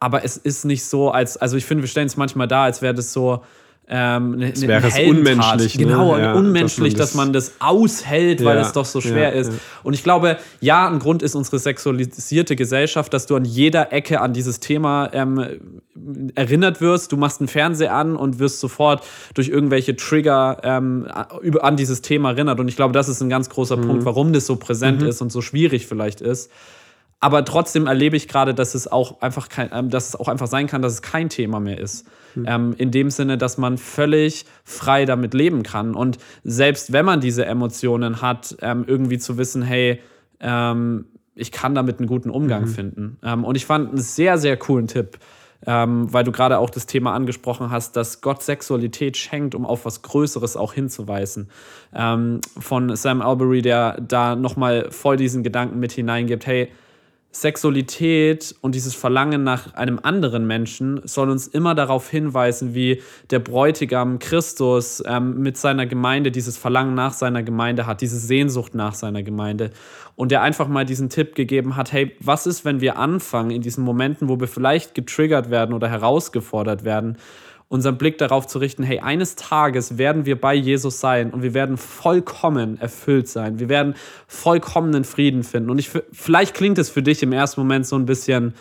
Aber 0.00 0.24
es 0.24 0.36
ist 0.36 0.64
nicht 0.64 0.84
so, 0.84 1.10
als, 1.10 1.36
also 1.36 1.56
ich 1.56 1.64
finde, 1.64 1.84
wir 1.84 1.88
stellen 1.88 2.08
es 2.08 2.16
manchmal 2.16 2.48
da, 2.48 2.64
als 2.64 2.82
wäre 2.82 2.94
das 2.94 3.12
so, 3.12 3.42
ähm, 3.86 4.34
eine, 4.34 4.52
es 4.52 4.66
wäre 4.66 4.86
es 4.86 4.98
unmenschlich. 4.98 5.78
Ne? 5.78 5.84
Genau, 5.84 6.16
ja, 6.16 6.32
unmenschlich, 6.32 6.94
dass 6.94 7.14
man 7.14 7.32
das, 7.32 7.50
dass 7.50 7.58
man 7.58 7.70
das 7.70 7.78
aushält, 7.80 8.40
ja, 8.40 8.46
weil 8.46 8.58
es 8.58 8.72
doch 8.72 8.86
so 8.86 9.00
schwer 9.02 9.34
ja, 9.34 9.40
ist. 9.40 9.52
Und 9.82 9.92
ich 9.92 10.02
glaube, 10.02 10.38
ja, 10.60 10.88
ein 10.88 10.98
Grund 11.00 11.22
ist 11.22 11.34
unsere 11.34 11.58
sexualisierte 11.58 12.56
Gesellschaft, 12.56 13.12
dass 13.12 13.26
du 13.26 13.36
an 13.36 13.44
jeder 13.44 13.92
Ecke 13.92 14.22
an 14.22 14.32
dieses 14.32 14.60
Thema 14.60 15.10
ähm, 15.12 15.82
erinnert 16.34 16.80
wirst. 16.80 17.12
Du 17.12 17.18
machst 17.18 17.40
einen 17.40 17.48
Fernseher 17.48 17.94
an 17.94 18.16
und 18.16 18.38
wirst 18.38 18.60
sofort 18.60 19.04
durch 19.34 19.48
irgendwelche 19.48 19.96
Trigger 19.96 20.58
ähm, 20.62 21.06
an 21.60 21.76
dieses 21.76 22.00
Thema 22.00 22.30
erinnert. 22.30 22.60
Und 22.60 22.68
ich 22.68 22.76
glaube, 22.76 22.94
das 22.94 23.10
ist 23.10 23.20
ein 23.20 23.28
ganz 23.28 23.50
großer 23.50 23.76
mhm. 23.76 23.86
Punkt, 23.86 24.04
warum 24.06 24.32
das 24.32 24.46
so 24.46 24.56
präsent 24.56 25.02
mhm. 25.02 25.08
ist 25.08 25.20
und 25.20 25.30
so 25.30 25.42
schwierig 25.42 25.86
vielleicht 25.86 26.22
ist. 26.22 26.50
Aber 27.20 27.44
trotzdem 27.44 27.86
erlebe 27.86 28.16
ich 28.16 28.28
gerade, 28.28 28.54
dass 28.54 28.74
es 28.74 28.90
auch 28.90 29.20
einfach 29.20 29.50
kein, 29.50 29.68
ähm, 29.72 29.90
dass 29.90 30.08
es 30.08 30.16
auch 30.16 30.28
einfach 30.28 30.46
sein 30.46 30.68
kann, 30.68 30.80
dass 30.80 30.94
es 30.94 31.02
kein 31.02 31.28
Thema 31.28 31.60
mehr 31.60 31.78
ist. 31.78 32.06
Mhm. 32.34 32.44
Ähm, 32.48 32.74
in 32.78 32.90
dem 32.90 33.10
Sinne, 33.10 33.38
dass 33.38 33.58
man 33.58 33.78
völlig 33.78 34.44
frei 34.64 35.04
damit 35.04 35.34
leben 35.34 35.62
kann. 35.62 35.94
Und 35.94 36.18
selbst 36.42 36.92
wenn 36.92 37.04
man 37.04 37.20
diese 37.20 37.44
Emotionen 37.46 38.22
hat, 38.22 38.56
ähm, 38.60 38.84
irgendwie 38.86 39.18
zu 39.18 39.38
wissen, 39.38 39.62
hey, 39.62 40.00
ähm, 40.40 41.06
ich 41.34 41.52
kann 41.52 41.74
damit 41.74 41.98
einen 41.98 42.06
guten 42.06 42.30
Umgang 42.30 42.62
mhm. 42.62 42.68
finden. 42.68 43.18
Ähm, 43.22 43.44
und 43.44 43.56
ich 43.56 43.66
fand 43.66 43.88
einen 43.88 43.98
sehr, 43.98 44.38
sehr 44.38 44.56
coolen 44.56 44.86
Tipp. 44.86 45.18
Ähm, 45.66 46.12
weil 46.12 46.24
du 46.24 46.32
gerade 46.32 46.58
auch 46.58 46.68
das 46.68 46.84
Thema 46.84 47.14
angesprochen 47.14 47.70
hast, 47.70 47.96
dass 47.96 48.20
Gott 48.20 48.42
Sexualität 48.42 49.16
schenkt, 49.16 49.54
um 49.54 49.64
auf 49.64 49.86
was 49.86 50.02
Größeres 50.02 50.58
auch 50.58 50.74
hinzuweisen. 50.74 51.48
Ähm, 51.94 52.42
von 52.58 52.94
Sam 52.96 53.22
Albury, 53.22 53.62
der 53.62 53.98
da 53.98 54.36
nochmal 54.36 54.90
voll 54.90 55.16
diesen 55.16 55.42
Gedanken 55.42 55.78
mit 55.78 55.92
hineingibt, 55.92 56.46
hey, 56.46 56.70
Sexualität 57.34 58.54
und 58.60 58.76
dieses 58.76 58.94
Verlangen 58.94 59.42
nach 59.42 59.74
einem 59.74 59.98
anderen 60.00 60.46
Menschen 60.46 61.00
soll 61.04 61.30
uns 61.30 61.48
immer 61.48 61.74
darauf 61.74 62.08
hinweisen, 62.08 62.74
wie 62.74 63.02
der 63.30 63.40
Bräutigam 63.40 64.20
Christus 64.20 65.02
ähm, 65.04 65.40
mit 65.40 65.56
seiner 65.56 65.86
Gemeinde 65.86 66.30
dieses 66.30 66.56
Verlangen 66.56 66.94
nach 66.94 67.12
seiner 67.12 67.42
Gemeinde 67.42 67.86
hat, 67.86 68.02
diese 68.02 68.18
Sehnsucht 68.18 68.76
nach 68.76 68.94
seiner 68.94 69.24
Gemeinde. 69.24 69.70
Und 70.14 70.30
der 70.30 70.42
einfach 70.42 70.68
mal 70.68 70.84
diesen 70.84 71.10
Tipp 71.10 71.34
gegeben 71.34 71.74
hat, 71.74 71.92
hey, 71.92 72.14
was 72.20 72.46
ist, 72.46 72.64
wenn 72.64 72.80
wir 72.80 72.98
anfangen 72.98 73.50
in 73.50 73.62
diesen 73.62 73.82
Momenten, 73.82 74.28
wo 74.28 74.38
wir 74.38 74.46
vielleicht 74.46 74.94
getriggert 74.94 75.50
werden 75.50 75.74
oder 75.74 75.88
herausgefordert 75.88 76.84
werden, 76.84 77.18
unseren 77.74 77.98
Blick 77.98 78.18
darauf 78.18 78.46
zu 78.46 78.60
richten, 78.60 78.84
hey, 78.84 79.00
eines 79.00 79.34
Tages 79.34 79.98
werden 79.98 80.26
wir 80.26 80.40
bei 80.40 80.54
Jesus 80.54 81.00
sein 81.00 81.32
und 81.32 81.42
wir 81.42 81.54
werden 81.54 81.76
vollkommen 81.76 82.80
erfüllt 82.80 83.26
sein. 83.26 83.58
Wir 83.58 83.68
werden 83.68 83.96
vollkommenen 84.28 85.02
Frieden 85.02 85.42
finden. 85.42 85.70
Und 85.70 85.78
ich, 85.78 85.90
vielleicht 86.12 86.54
klingt 86.54 86.78
es 86.78 86.88
für 86.88 87.02
dich 87.02 87.24
im 87.24 87.32
ersten 87.32 87.60
Moment 87.60 87.84
so 87.84 87.96
ein 87.96 88.06
bisschen 88.06 88.54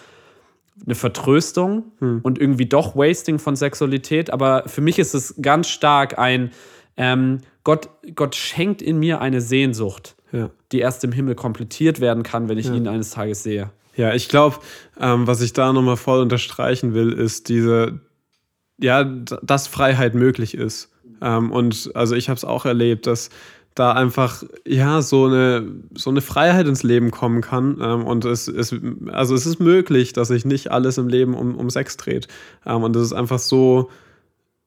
eine 0.84 0.96
Vertröstung 0.96 1.92
hm. 2.00 2.22
und 2.24 2.40
irgendwie 2.40 2.66
doch 2.66 2.96
Wasting 2.96 3.38
von 3.38 3.56
Sexualität, 3.56 4.32
aber 4.32 4.64
für 4.66 4.82
mich 4.82 4.98
ist 4.98 5.14
es 5.14 5.36
ganz 5.40 5.70
stark 5.70 6.18
ein, 6.18 6.50
ähm, 6.98 7.42
Gott, 7.64 7.90
Gott 8.16 8.34
schenkt 8.34 8.82
in 8.82 8.98
mir 8.98 9.22
eine 9.22 9.42
Sehnsucht, 9.42 10.16
ja. 10.32 10.50
die 10.72 10.80
erst 10.80 11.04
im 11.04 11.12
Himmel 11.12 11.36
komplettiert 11.36 12.02
werden 12.02 12.24
kann, 12.24 12.50
wenn 12.50 12.58
ich 12.58 12.66
ja. 12.66 12.74
ihn 12.74 12.88
eines 12.88 13.12
Tages 13.12 13.44
sehe. 13.44 13.70
Ja, 13.96 14.16
ich 14.16 14.28
glaube, 14.28 14.56
ähm, 15.00 15.28
was 15.28 15.42
ich 15.42 15.54
da 15.54 15.72
nochmal 15.72 15.98
voll 15.98 16.20
unterstreichen 16.20 16.96
will, 16.96 17.12
ist 17.14 17.48
diese, 17.50 18.00
ja, 18.80 19.04
dass 19.04 19.68
Freiheit 19.68 20.16
möglich 20.16 20.56
ist. 20.56 20.90
Ähm, 21.22 21.52
und 21.52 21.92
also 21.96 22.16
ich 22.16 22.30
habe 22.30 22.38
es 22.38 22.46
auch 22.46 22.66
erlebt, 22.66 23.08
dass 23.08 23.30
da 23.76 23.94
einfach 23.94 24.44
ja 24.68 25.02
so 25.02 25.26
eine 25.26 25.68
so 25.96 26.10
eine 26.10 26.22
Freiheit 26.22 26.68
ins 26.68 26.84
Leben 26.84 27.12
kommen 27.12 27.42
kann. 27.42 27.80
Ähm, 27.82 28.06
und 28.06 28.26
es 28.26 28.48
ist 28.48 28.76
also 29.08 29.36
es 29.36 29.46
ist 29.46 29.60
möglich, 29.60 30.14
dass 30.14 30.28
sich 30.28 30.46
nicht 30.46 30.72
alles 30.72 30.98
im 30.98 31.08
Leben 31.08 31.34
um, 31.34 31.56
um 31.56 31.70
Sex 31.70 31.98
dreht. 31.98 32.28
Ähm, 32.66 32.84
und 32.84 32.96
das 32.96 33.04
ist 33.04 33.14
einfach 33.14 33.40
so 33.40 33.90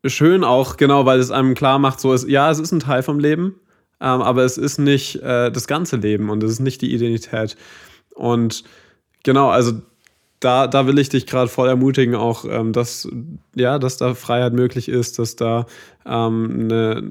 schön 0.05 0.45
auch 0.45 0.77
genau, 0.77 1.07
weil 1.07 1.19
es 1.21 1.31
einem 1.31 1.55
klar 1.55 1.79
macht, 1.79 2.01
so 2.01 2.13
ist 2.13 2.29
ja 2.29 2.51
es 2.51 2.59
ist 2.59 2.73
ein 2.73 2.81
Teil 2.81 3.03
vom 3.03 3.19
Leben, 3.19 3.57
ähm, 4.01 4.23
aber 4.23 4.45
es 4.45 4.59
ist 4.59 4.79
nicht 4.79 5.17
äh, 5.17 5.51
das 5.51 5.67
ganze 5.67 5.97
Leben 5.97 6.31
und 6.31 6.43
es 6.43 6.53
ist 6.53 6.61
nicht 6.61 6.83
die 6.83 6.93
Identität. 6.93 7.57
Und 8.15 8.65
genau 9.25 9.51
also 9.51 9.73
da, 10.41 10.67
da 10.67 10.87
will 10.87 10.99
ich 10.99 11.09
dich 11.09 11.27
gerade 11.27 11.49
voll 11.49 11.69
ermutigen, 11.69 12.15
auch, 12.15 12.45
ähm, 12.45 12.73
dass, 12.73 13.09
ja, 13.55 13.79
dass 13.79 13.97
da 13.97 14.15
Freiheit 14.15 14.53
möglich 14.53 14.89
ist, 14.89 15.19
dass 15.19 15.37
da 15.37 15.67
ähm, 16.05 16.69
eine, 16.71 17.11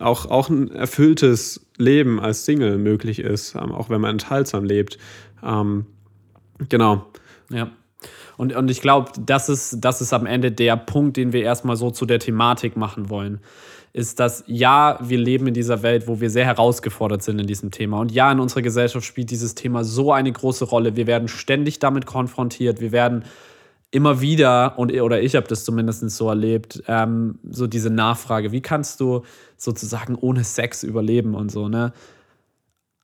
auch, 0.00 0.26
auch 0.26 0.48
ein 0.48 0.70
erfülltes 0.70 1.66
Leben 1.76 2.20
als 2.20 2.44
Single 2.44 2.78
möglich 2.78 3.20
ist, 3.20 3.54
ähm, 3.54 3.72
auch 3.72 3.90
wenn 3.90 4.00
man 4.00 4.12
enthaltsam 4.12 4.64
lebt. 4.64 4.98
Ähm, 5.42 5.86
genau. 6.68 7.06
Ja. 7.50 7.70
Und, 8.36 8.56
und 8.56 8.70
ich 8.70 8.80
glaube, 8.80 9.12
das 9.20 9.48
ist, 9.48 9.76
das 9.80 10.00
ist 10.00 10.12
am 10.12 10.26
Ende 10.26 10.50
der 10.50 10.76
Punkt, 10.76 11.16
den 11.16 11.32
wir 11.32 11.42
erstmal 11.42 11.76
so 11.76 11.90
zu 11.90 12.06
der 12.06 12.18
Thematik 12.18 12.76
machen 12.76 13.08
wollen 13.08 13.40
ist, 13.92 14.20
dass 14.20 14.44
ja, 14.46 14.98
wir 15.02 15.18
leben 15.18 15.46
in 15.48 15.54
dieser 15.54 15.82
Welt, 15.82 16.08
wo 16.08 16.20
wir 16.20 16.30
sehr 16.30 16.46
herausgefordert 16.46 17.22
sind 17.22 17.38
in 17.38 17.46
diesem 17.46 17.70
Thema. 17.70 18.00
Und 18.00 18.10
ja, 18.10 18.32
in 18.32 18.40
unserer 18.40 18.62
Gesellschaft 18.62 19.04
spielt 19.04 19.30
dieses 19.30 19.54
Thema 19.54 19.84
so 19.84 20.12
eine 20.12 20.32
große 20.32 20.64
Rolle. 20.64 20.96
Wir 20.96 21.06
werden 21.06 21.28
ständig 21.28 21.78
damit 21.78 22.06
konfrontiert. 22.06 22.80
Wir 22.80 22.92
werden 22.92 23.24
immer 23.90 24.22
wieder, 24.22 24.78
und, 24.78 24.92
oder 24.92 25.20
ich 25.20 25.36
habe 25.36 25.46
das 25.46 25.64
zumindest 25.64 26.08
so 26.10 26.28
erlebt, 26.28 26.82
ähm, 26.88 27.38
so 27.50 27.66
diese 27.66 27.90
Nachfrage, 27.90 28.50
wie 28.50 28.62
kannst 28.62 29.00
du 29.00 29.22
sozusagen 29.58 30.14
ohne 30.14 30.42
Sex 30.44 30.82
überleben 30.82 31.34
und 31.34 31.52
so, 31.52 31.68
ne? 31.68 31.92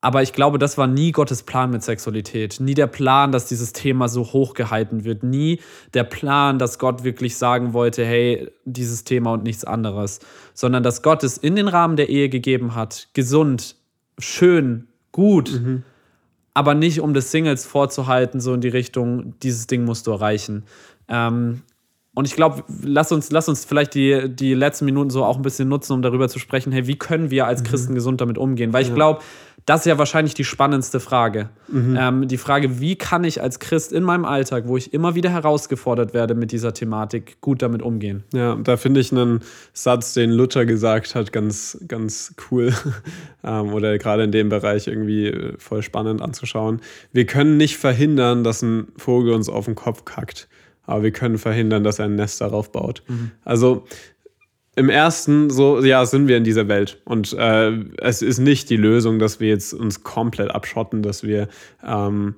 Aber 0.00 0.22
ich 0.22 0.32
glaube, 0.32 0.58
das 0.58 0.78
war 0.78 0.86
nie 0.86 1.10
Gottes 1.10 1.42
Plan 1.42 1.70
mit 1.70 1.82
Sexualität. 1.82 2.60
Nie 2.60 2.74
der 2.74 2.86
Plan, 2.86 3.32
dass 3.32 3.46
dieses 3.46 3.72
Thema 3.72 4.08
so 4.08 4.32
hochgehalten 4.32 5.04
wird. 5.04 5.24
Nie 5.24 5.60
der 5.92 6.04
Plan, 6.04 6.60
dass 6.60 6.78
Gott 6.78 7.02
wirklich 7.02 7.36
sagen 7.36 7.72
wollte, 7.72 8.04
hey, 8.04 8.48
dieses 8.64 9.02
Thema 9.02 9.32
und 9.32 9.42
nichts 9.42 9.64
anderes. 9.64 10.20
Sondern 10.54 10.84
dass 10.84 11.02
Gott 11.02 11.24
es 11.24 11.36
in 11.36 11.56
den 11.56 11.66
Rahmen 11.66 11.96
der 11.96 12.08
Ehe 12.10 12.28
gegeben 12.28 12.76
hat. 12.76 13.08
Gesund, 13.12 13.74
schön, 14.20 14.86
gut. 15.10 15.50
Mhm. 15.50 15.82
Aber 16.54 16.74
nicht, 16.74 17.00
um 17.00 17.12
des 17.12 17.32
Singles 17.32 17.66
vorzuhalten, 17.66 18.40
so 18.40 18.54
in 18.54 18.60
die 18.60 18.68
Richtung, 18.68 19.34
dieses 19.42 19.66
Ding 19.66 19.84
musst 19.84 20.06
du 20.06 20.12
erreichen. 20.12 20.64
Ähm, 21.08 21.62
Und 22.18 22.24
ich 22.24 22.34
glaube, 22.34 22.64
lass 22.82 23.12
uns, 23.12 23.30
lass 23.30 23.48
uns 23.48 23.64
vielleicht 23.64 23.94
die, 23.94 24.28
die 24.28 24.52
letzten 24.52 24.86
Minuten 24.86 25.08
so 25.08 25.24
auch 25.24 25.36
ein 25.36 25.42
bisschen 25.42 25.68
nutzen, 25.68 25.92
um 25.92 26.02
darüber 26.02 26.28
zu 26.28 26.40
sprechen, 26.40 26.72
hey, 26.72 26.88
wie 26.88 26.96
können 26.96 27.30
wir 27.30 27.46
als 27.46 27.62
Christen 27.62 27.94
gesund 27.94 28.20
damit 28.20 28.38
umgehen? 28.38 28.72
Weil 28.72 28.82
ich 28.82 28.92
glaube, 28.92 29.20
das 29.66 29.82
ist 29.82 29.86
ja 29.86 29.98
wahrscheinlich 29.98 30.34
die 30.34 30.42
spannendste 30.42 30.98
Frage. 30.98 31.50
Ähm, 31.72 32.26
die 32.26 32.38
Frage, 32.38 32.80
wie 32.80 32.96
kann 32.96 33.22
ich 33.22 33.40
als 33.40 33.60
Christ 33.60 33.92
in 33.92 34.02
meinem 34.02 34.24
Alltag, 34.24 34.64
wo 34.66 34.76
ich 34.76 34.92
immer 34.92 35.14
wieder 35.14 35.30
herausgefordert 35.30 36.12
werde 36.12 36.34
mit 36.34 36.50
dieser 36.50 36.74
Thematik, 36.74 37.40
gut 37.40 37.62
damit 37.62 37.82
umgehen? 37.82 38.24
Ja, 38.32 38.56
da 38.56 38.76
finde 38.76 38.98
ich 38.98 39.12
einen 39.12 39.40
Satz, 39.72 40.14
den 40.14 40.32
Luther 40.32 40.66
gesagt 40.66 41.14
hat, 41.14 41.32
ganz, 41.32 41.78
ganz 41.86 42.34
cool. 42.50 42.74
ähm, 43.44 43.72
oder 43.72 43.96
gerade 43.98 44.24
in 44.24 44.32
dem 44.32 44.48
Bereich 44.48 44.88
irgendwie 44.88 45.28
äh, 45.28 45.52
voll 45.58 45.82
spannend 45.82 46.20
anzuschauen. 46.20 46.80
Wir 47.12 47.26
können 47.26 47.58
nicht 47.58 47.76
verhindern, 47.76 48.42
dass 48.42 48.62
ein 48.62 48.88
Vogel 48.96 49.34
uns 49.34 49.48
auf 49.48 49.66
den 49.66 49.76
Kopf 49.76 50.04
kackt, 50.04 50.48
aber 50.88 51.02
wir 51.02 51.12
können 51.12 51.38
verhindern, 51.38 51.84
dass 51.84 51.98
er 51.98 52.06
ein 52.06 52.16
Nest 52.16 52.40
darauf 52.40 52.72
baut. 52.72 53.02
Also 53.44 53.84
im 54.74 54.90
ersten, 54.90 55.50
so, 55.50 55.80
ja, 55.82 56.06
sind 56.06 56.28
wir 56.28 56.36
in 56.36 56.44
dieser 56.44 56.68
Welt. 56.68 57.00
Und 57.04 57.32
äh, 57.32 57.72
es 57.98 58.22
ist 58.22 58.38
nicht 58.38 58.70
die 58.70 58.76
Lösung, 58.76 59.18
dass 59.18 59.40
wir 59.40 59.48
jetzt 59.48 59.74
uns 59.74 60.04
komplett 60.04 60.52
abschotten, 60.52 61.02
dass 61.02 61.24
wir 61.24 61.48
ähm, 61.84 62.34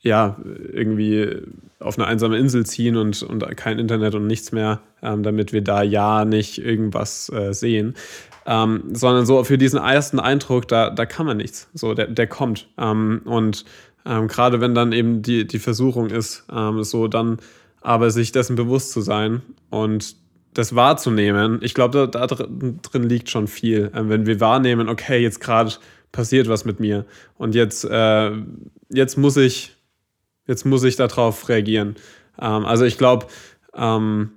ja 0.00 0.38
irgendwie 0.72 1.42
auf 1.80 1.98
eine 1.98 2.06
einsame 2.06 2.38
Insel 2.38 2.64
ziehen 2.64 2.96
und, 2.96 3.22
und 3.22 3.44
kein 3.56 3.78
Internet 3.78 4.14
und 4.14 4.26
nichts 4.26 4.50
mehr, 4.50 4.80
ähm, 5.02 5.22
damit 5.22 5.52
wir 5.52 5.60
da 5.60 5.82
ja 5.82 6.24
nicht 6.24 6.58
irgendwas 6.58 7.30
äh, 7.30 7.52
sehen. 7.52 7.94
Ähm, 8.46 8.84
sondern 8.92 9.26
so 9.26 9.44
für 9.44 9.58
diesen 9.58 9.78
ersten 9.78 10.18
Eindruck, 10.18 10.68
da, 10.68 10.88
da 10.88 11.04
kann 11.04 11.26
man 11.26 11.36
nichts. 11.36 11.68
So, 11.74 11.92
der, 11.92 12.06
der 12.06 12.26
kommt. 12.26 12.66
Ähm, 12.78 13.20
und 13.26 13.66
ähm, 14.06 14.28
gerade 14.28 14.60
wenn 14.62 14.74
dann 14.74 14.92
eben 14.92 15.20
die, 15.20 15.46
die 15.46 15.58
Versuchung 15.58 16.08
ist, 16.08 16.44
ähm, 16.50 16.82
so 16.82 17.08
dann 17.08 17.38
aber 17.84 18.10
sich 18.10 18.32
dessen 18.32 18.56
bewusst 18.56 18.92
zu 18.92 19.02
sein 19.02 19.42
und 19.68 20.16
das 20.54 20.74
wahrzunehmen, 20.74 21.58
ich 21.62 21.74
glaube, 21.74 22.08
da, 22.08 22.26
da 22.26 22.34
drin 22.36 23.02
liegt 23.08 23.28
schon 23.28 23.46
viel. 23.46 23.92
Ähm, 23.94 24.08
wenn 24.08 24.26
wir 24.26 24.40
wahrnehmen, 24.40 24.88
okay, 24.88 25.18
jetzt 25.18 25.40
gerade 25.40 25.72
passiert 26.10 26.48
was 26.48 26.64
mit 26.64 26.80
mir 26.80 27.04
und 27.36 27.54
jetzt, 27.54 27.84
äh, 27.84 28.30
jetzt 28.88 29.18
muss 29.18 29.36
ich, 29.36 29.76
jetzt 30.46 30.64
muss 30.64 30.82
ich 30.82 30.96
darauf 30.96 31.48
reagieren. 31.48 31.96
Ähm, 32.40 32.64
also 32.64 32.86
ich 32.86 32.96
glaube, 32.96 33.26
ähm, 33.74 34.30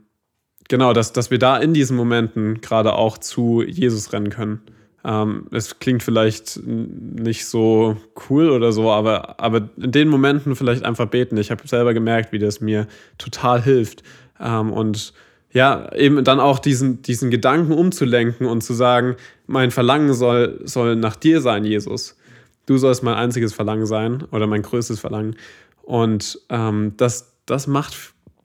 genau, 0.67 0.91
dass, 0.91 1.13
dass 1.13 1.31
wir 1.31 1.39
da 1.39 1.57
in 1.57 1.73
diesen 1.73 1.95
Momenten 1.95 2.59
gerade 2.59 2.93
auch 2.93 3.17
zu 3.17 3.63
Jesus 3.63 4.11
rennen 4.11 4.29
können. 4.29 4.61
Ähm, 5.05 5.47
es 5.51 5.79
klingt 5.79 6.03
vielleicht 6.03 6.59
nicht 6.65 7.45
so 7.45 7.97
cool 8.29 8.49
oder 8.49 8.71
so, 8.71 8.91
aber, 8.91 9.39
aber 9.39 9.69
in 9.77 9.91
den 9.91 10.09
Momenten 10.09 10.55
vielleicht 10.55 10.83
einfach 10.83 11.07
beten. 11.07 11.37
Ich 11.37 11.51
habe 11.51 11.67
selber 11.67 11.93
gemerkt, 11.93 12.31
wie 12.31 12.39
das 12.39 12.61
mir 12.61 12.87
total 13.17 13.61
hilft. 13.61 14.03
Ähm, 14.39 14.71
und 14.73 15.13
ja, 15.51 15.91
eben 15.93 16.23
dann 16.23 16.39
auch 16.39 16.59
diesen, 16.59 17.01
diesen 17.01 17.31
Gedanken 17.31 17.71
umzulenken 17.71 18.45
und 18.45 18.61
zu 18.61 18.73
sagen, 18.73 19.15
mein 19.45 19.71
Verlangen 19.71 20.13
soll, 20.13 20.59
soll 20.65 20.95
nach 20.95 21.15
dir 21.15 21.41
sein, 21.41 21.63
Jesus. 21.63 22.17
Du 22.65 22.77
sollst 22.77 23.01
mein 23.01 23.15
einziges 23.15 23.53
Verlangen 23.53 23.85
sein 23.85 24.23
oder 24.31 24.45
mein 24.45 24.61
größtes 24.61 24.99
Verlangen. 24.99 25.37
Und 25.83 26.39
ähm, 26.49 26.93
das, 26.97 27.33
das 27.45 27.65
macht, 27.65 27.95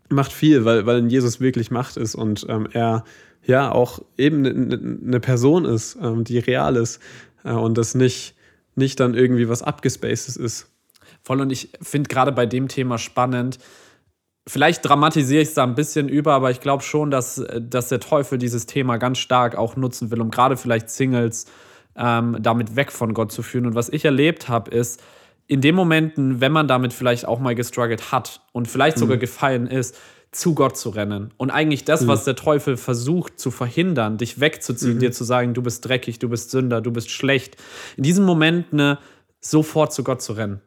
macht 0.08 0.32
viel, 0.32 0.64
weil, 0.64 0.86
weil 0.86 0.98
in 0.98 1.10
Jesus 1.10 1.40
wirklich 1.40 1.72
Macht 1.72 1.96
ist 1.96 2.14
und 2.14 2.46
ähm, 2.48 2.68
er 2.72 3.04
ja 3.44 3.72
auch 3.72 4.00
eben 4.16 4.46
eine 4.46 4.76
ne 4.76 5.20
Person 5.20 5.64
ist, 5.64 5.96
ähm, 6.00 6.24
die 6.24 6.38
real 6.38 6.76
ist 6.76 7.00
äh, 7.44 7.52
und 7.52 7.78
das 7.78 7.94
nicht, 7.94 8.34
nicht 8.74 9.00
dann 9.00 9.14
irgendwie 9.14 9.48
was 9.48 9.62
abgespacedes 9.62 10.36
ist. 10.36 10.68
Voll 11.22 11.40
und 11.40 11.50
ich 11.50 11.70
finde 11.80 12.08
gerade 12.08 12.32
bei 12.32 12.46
dem 12.46 12.68
Thema 12.68 12.98
spannend, 12.98 13.58
Vielleicht 14.48 14.84
dramatisiere 14.84 15.40
ich 15.40 15.48
es 15.48 15.54
da 15.54 15.62
ein 15.62 15.76
bisschen 15.76 16.08
über, 16.08 16.32
aber 16.32 16.50
ich 16.50 16.60
glaube 16.60 16.82
schon, 16.82 17.12
dass, 17.12 17.44
dass 17.60 17.88
der 17.88 18.00
Teufel 18.00 18.38
dieses 18.38 18.66
Thema 18.66 18.96
ganz 18.96 19.18
stark 19.18 19.54
auch 19.54 19.76
nutzen 19.76 20.10
will, 20.10 20.20
um 20.20 20.32
gerade 20.32 20.56
vielleicht 20.56 20.90
Singles 20.90 21.46
ähm, 21.94 22.36
damit 22.40 22.74
weg 22.74 22.90
von 22.90 23.14
Gott 23.14 23.30
zu 23.30 23.42
führen. 23.42 23.66
Und 23.66 23.76
was 23.76 23.88
ich 23.88 24.04
erlebt 24.04 24.48
habe, 24.48 24.72
ist, 24.72 25.00
in 25.46 25.60
den 25.60 25.76
Momenten, 25.76 26.40
wenn 26.40 26.50
man 26.50 26.66
damit 26.66 26.92
vielleicht 26.92 27.26
auch 27.26 27.38
mal 27.38 27.54
gestruggelt 27.54 28.10
hat 28.10 28.40
und 28.50 28.66
vielleicht 28.66 28.98
sogar 28.98 29.16
mhm. 29.16 29.20
gefallen 29.20 29.66
ist, 29.68 29.96
zu 30.32 30.54
Gott 30.54 30.76
zu 30.76 30.88
rennen. 30.88 31.32
Und 31.36 31.50
eigentlich 31.50 31.84
das, 31.84 32.02
mhm. 32.02 32.08
was 32.08 32.24
der 32.24 32.34
Teufel 32.34 32.76
versucht 32.76 33.38
zu 33.38 33.50
verhindern, 33.50 34.16
dich 34.16 34.40
wegzuziehen, 34.40 34.94
mhm. 34.94 35.00
dir 35.00 35.12
zu 35.12 35.24
sagen, 35.24 35.54
du 35.54 35.62
bist 35.62 35.86
dreckig, 35.86 36.18
du 36.18 36.28
bist 36.28 36.50
Sünder, 36.50 36.80
du 36.80 36.90
bist 36.90 37.10
schlecht, 37.10 37.56
in 37.96 38.02
diesem 38.02 38.24
Moment 38.24 38.72
ne, 38.72 38.98
sofort 39.40 39.92
zu 39.92 40.02
Gott 40.02 40.22
zu 40.22 40.32
rennen 40.32 40.62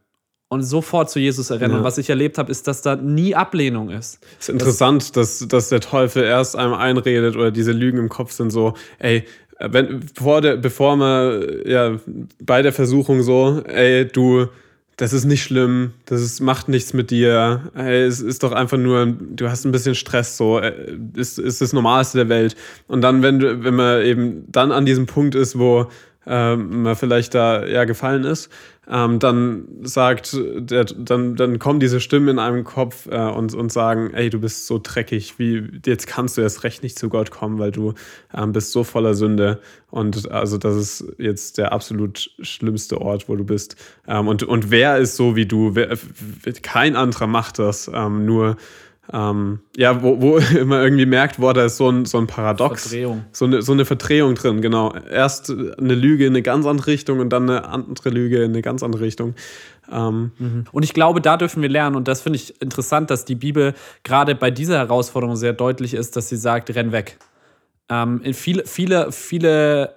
und 0.50 0.62
sofort 0.62 1.10
zu 1.10 1.20
Jesus 1.20 1.50
erinnern. 1.50 1.72
Ja. 1.72 1.78
Und 1.80 1.84
was 1.84 1.98
ich 1.98 2.10
erlebt 2.10 2.38
habe, 2.38 2.52
ist, 2.52 2.68
dass 2.68 2.84
da 2.84 2.96
nie 2.96 3.34
Ablehnung 3.34 3.90
ist. 3.90 4.20
Es 4.40 4.48
ist 4.48 4.54
interessant, 4.54 5.16
das 5.16 5.40
dass, 5.40 5.48
dass 5.48 5.70
der 5.70 5.82
Teufel 5.82 6.24
erst 6.24 6.56
einem 6.56 6.74
einredet 6.74 7.36
oder 7.36 7.50
diese 7.50 7.72
Lügen 7.72 7.98
im 7.98 8.10
Kopf 8.10 8.32
sind 8.32 8.52
so, 8.52 8.76
ey, 9.00 9.26
wenn, 9.60 10.02
vor 10.14 10.42
der, 10.42 10.58
bevor 10.58 10.96
man 10.96 11.44
ja 11.66 11.98
bei 12.44 12.62
der 12.62 12.74
Versuchung 12.74 13.24
so, 13.24 13.64
ey, 13.66 14.06
du, 14.06 14.48
das 14.98 15.12
ist 15.12 15.26
nicht 15.26 15.44
schlimm, 15.44 15.94
das 16.06 16.22
ist, 16.22 16.40
macht 16.40 16.70
nichts 16.70 16.94
mit 16.94 17.12
dir, 17.12 17.72
es 17.76 18.22
ist 18.22 18.44
doch 18.44 18.54
einfach 18.54 18.78
nur, 18.78 19.06
du 19.08 19.50
hast 19.50 19.66
ein 19.66 19.72
bisschen 19.72 19.96
Stress, 19.96 20.38
so, 20.38 20.62
ist, 21.16 21.38
ist 21.38 21.62
das 21.62 21.74
Normalste 21.74 22.20
der 22.20 22.30
Welt. 22.30 22.56
Und 22.88 23.02
dann, 23.02 23.22
wenn, 23.22 23.40
du, 23.40 23.64
wenn 23.64 23.76
man 23.76 24.04
eben 24.04 24.46
dann 24.52 24.72
an 24.72 24.86
diesem 24.86 25.06
Punkt 25.06 25.36
ist, 25.36 25.60
wo 25.60 25.90
ähm, 26.28 26.84
man 26.84 26.96
vielleicht 26.96 27.34
da 27.36 27.66
ja 27.66 27.86
gefallen 27.86 28.24
ist, 28.24 28.50
ähm, 28.88 29.20
dann 29.20 29.68
sagt, 29.82 30.38
der, 30.38 30.86
dann, 30.86 31.36
dann 31.36 31.60
kommen 31.60 31.80
diese 31.80 32.00
Stimmen 32.00 32.28
in 32.28 32.40
einem 32.40 32.64
Kopf 32.64 33.08
äh, 33.08 33.18
und, 33.18 33.54
und 33.54 33.72
sagen, 33.72 34.12
ey, 34.14 34.30
du 34.30 34.40
bist 34.40 34.68
so 34.68 34.80
dreckig, 34.82 35.40
wie 35.40 35.64
jetzt 35.86 36.08
kannst 36.08 36.38
du 36.38 36.42
erst 36.42 36.64
recht 36.64 36.84
nicht 36.84 37.00
zu 37.00 37.10
Gott 37.10 37.32
kommen, 37.32 37.58
weil 37.58 37.72
du 37.72 37.94
ähm, 38.36 38.52
bist 38.52 38.72
so 38.72 38.84
voller 38.84 39.16
Sünde. 39.16 39.60
Und 39.90 40.30
also 40.32 40.58
das 40.58 40.76
ist 40.76 41.06
jetzt 41.18 41.58
der 41.58 41.72
absolut 41.72 42.32
schlimmste 42.42 43.02
Ort, 43.02 43.28
wo 43.28 43.36
du 43.36 43.44
bist. 43.44 43.76
Ähm, 44.08 44.28
und, 44.28 44.44
und 44.44 44.70
wer 44.70 44.98
ist 44.98 45.16
so 45.16 45.36
wie 45.36 45.46
du? 45.46 45.74
Wer, 45.74 45.98
kein 46.62 46.96
anderer 46.96 47.28
macht 47.28 47.60
das, 47.60 47.90
ähm, 47.94 48.26
nur 48.26 48.58
ähm, 49.14 49.60
ja, 49.78 50.02
wo, 50.02 50.22
wo 50.22 50.38
immer 50.58 50.82
irgendwie 50.82 51.06
merkt, 51.06 51.38
boah, 51.38 51.54
da 51.54 51.66
ist 51.66 51.78
so 51.78 51.90
ein, 51.90 52.06
so 52.06 52.18
ein 52.18 52.28
Paradox. 52.28 52.88
Verdrehung. 52.88 53.26
So 53.32 53.46
eine, 53.46 53.62
so 53.62 53.74
eine 53.74 53.86
Verdrehung 53.86 54.36
drin, 54.36 54.62
genau. 54.62 54.94
Erst 55.10 55.52
eine 55.52 55.96
Lüge 55.96 56.26
in 56.26 56.34
eine 56.34 56.42
ganz 56.42 56.66
andere 56.66 56.88
Richtung 56.88 57.20
und 57.20 57.30
dann 57.30 57.50
eine 57.50 57.66
andere 57.66 58.10
Lüge 58.10 58.44
in 58.44 58.52
eine 58.52 58.62
ganz 58.62 58.84
andere 58.84 59.04
Richtung. 59.04 59.36
Ähm, 59.92 60.32
mhm. 60.38 60.64
Und 60.72 60.84
ich 60.84 60.94
glaube, 60.94 61.22
da 61.22 61.38
dürfen 61.38 61.62
wir 61.62 61.70
lernen, 61.70 61.96
und 61.96 62.08
das 62.08 62.22
finde 62.22 62.38
ich 62.38 62.60
interessant, 62.62 63.12
dass 63.12 63.26
die 63.26 63.36
Bibel 63.36 63.74
gerade 64.04 64.34
bei 64.34 64.50
dieser 64.50 64.78
Herausforderung 64.78 65.36
sehr 65.36 65.54
deutlich 65.54 65.94
ist, 65.94 66.16
dass 66.16 66.30
sie 66.30 66.38
sagt, 66.38 66.74
renn 66.76 66.92
weg. 66.92 67.18
Ähm, 67.90 68.22
in 68.24 68.34
viele, 68.34 68.66
viele, 68.66 69.12
viele 69.12 69.96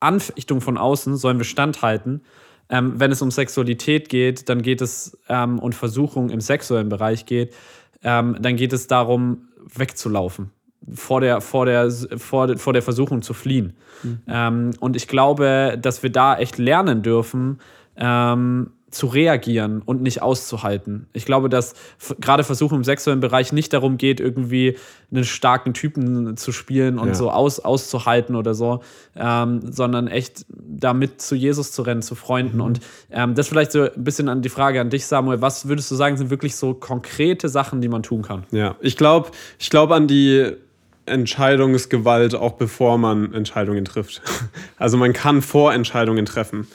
Anfechtungen 0.00 0.60
von 0.60 0.76
außen 0.76 1.16
sollen 1.16 1.38
wir 1.38 1.44
standhalten. 1.44 2.22
Ähm, 2.70 2.94
wenn 2.98 3.12
es 3.12 3.22
um 3.22 3.30
Sexualität 3.30 4.08
geht, 4.08 4.48
dann 4.48 4.62
geht 4.62 4.82
es 4.82 5.16
ähm, 5.28 5.58
und 5.58 5.74
Versuchung 5.74 6.30
im 6.30 6.40
sexuellen 6.40 6.88
Bereich 6.88 7.24
geht, 7.24 7.54
ähm, 8.02 8.36
dann 8.40 8.56
geht 8.56 8.72
es 8.72 8.86
darum, 8.86 9.48
wegzulaufen, 9.74 10.50
vor 10.94 11.20
der, 11.20 11.40
vor 11.40 11.66
der, 11.66 11.90
vor, 11.90 12.56
vor 12.56 12.72
der 12.72 12.82
Versuchung 12.82 13.22
zu 13.22 13.34
fliehen. 13.34 13.76
Mhm. 14.02 14.20
Ähm, 14.26 14.70
und 14.80 14.96
ich 14.96 15.08
glaube, 15.08 15.78
dass 15.80 16.02
wir 16.02 16.10
da 16.10 16.36
echt 16.36 16.58
lernen 16.58 17.02
dürfen, 17.02 17.60
ähm, 17.96 18.70
zu 18.90 19.06
reagieren 19.06 19.82
und 19.82 20.02
nicht 20.02 20.22
auszuhalten. 20.22 21.08
Ich 21.12 21.26
glaube, 21.26 21.48
dass 21.48 21.74
gerade 22.20 22.44
Versuche 22.44 22.74
im 22.74 22.84
sexuellen 22.84 23.20
Bereich 23.20 23.52
nicht 23.52 23.72
darum 23.72 23.98
geht, 23.98 24.20
irgendwie 24.20 24.76
einen 25.10 25.24
starken 25.24 25.74
Typen 25.74 26.36
zu 26.36 26.52
spielen 26.52 26.98
und 26.98 27.08
ja. 27.08 27.14
so 27.14 27.30
aus, 27.30 27.60
auszuhalten 27.60 28.34
oder 28.34 28.54
so, 28.54 28.80
ähm, 29.16 29.60
sondern 29.70 30.08
echt 30.08 30.46
damit 30.48 31.20
zu 31.20 31.34
Jesus 31.34 31.72
zu 31.72 31.82
rennen, 31.82 32.02
zu 32.02 32.14
Freunden. 32.14 32.56
Mhm. 32.56 32.62
Und 32.62 32.80
ähm, 33.10 33.34
das 33.34 33.48
vielleicht 33.48 33.72
so 33.72 33.82
ein 33.82 34.04
bisschen 34.04 34.28
an 34.28 34.42
die 34.42 34.48
Frage 34.48 34.80
an 34.80 34.90
dich, 34.90 35.06
Samuel. 35.06 35.42
Was 35.42 35.68
würdest 35.68 35.90
du 35.90 35.94
sagen, 35.94 36.16
sind 36.16 36.30
wirklich 36.30 36.56
so 36.56 36.74
konkrete 36.74 37.48
Sachen, 37.48 37.80
die 37.80 37.88
man 37.88 38.02
tun 38.02 38.22
kann? 38.22 38.44
Ja, 38.50 38.76
ich 38.80 38.96
glaube 38.96 39.30
ich 39.58 39.70
glaub 39.70 39.90
an 39.90 40.06
die 40.06 40.56
Entscheidungsgewalt, 41.04 42.34
auch 42.34 42.52
bevor 42.52 42.98
man 42.98 43.32
Entscheidungen 43.34 43.84
trifft. 43.84 44.22
Also 44.78 44.96
man 44.96 45.12
kann 45.12 45.42
Vorentscheidungen 45.42 46.24
treffen. 46.24 46.68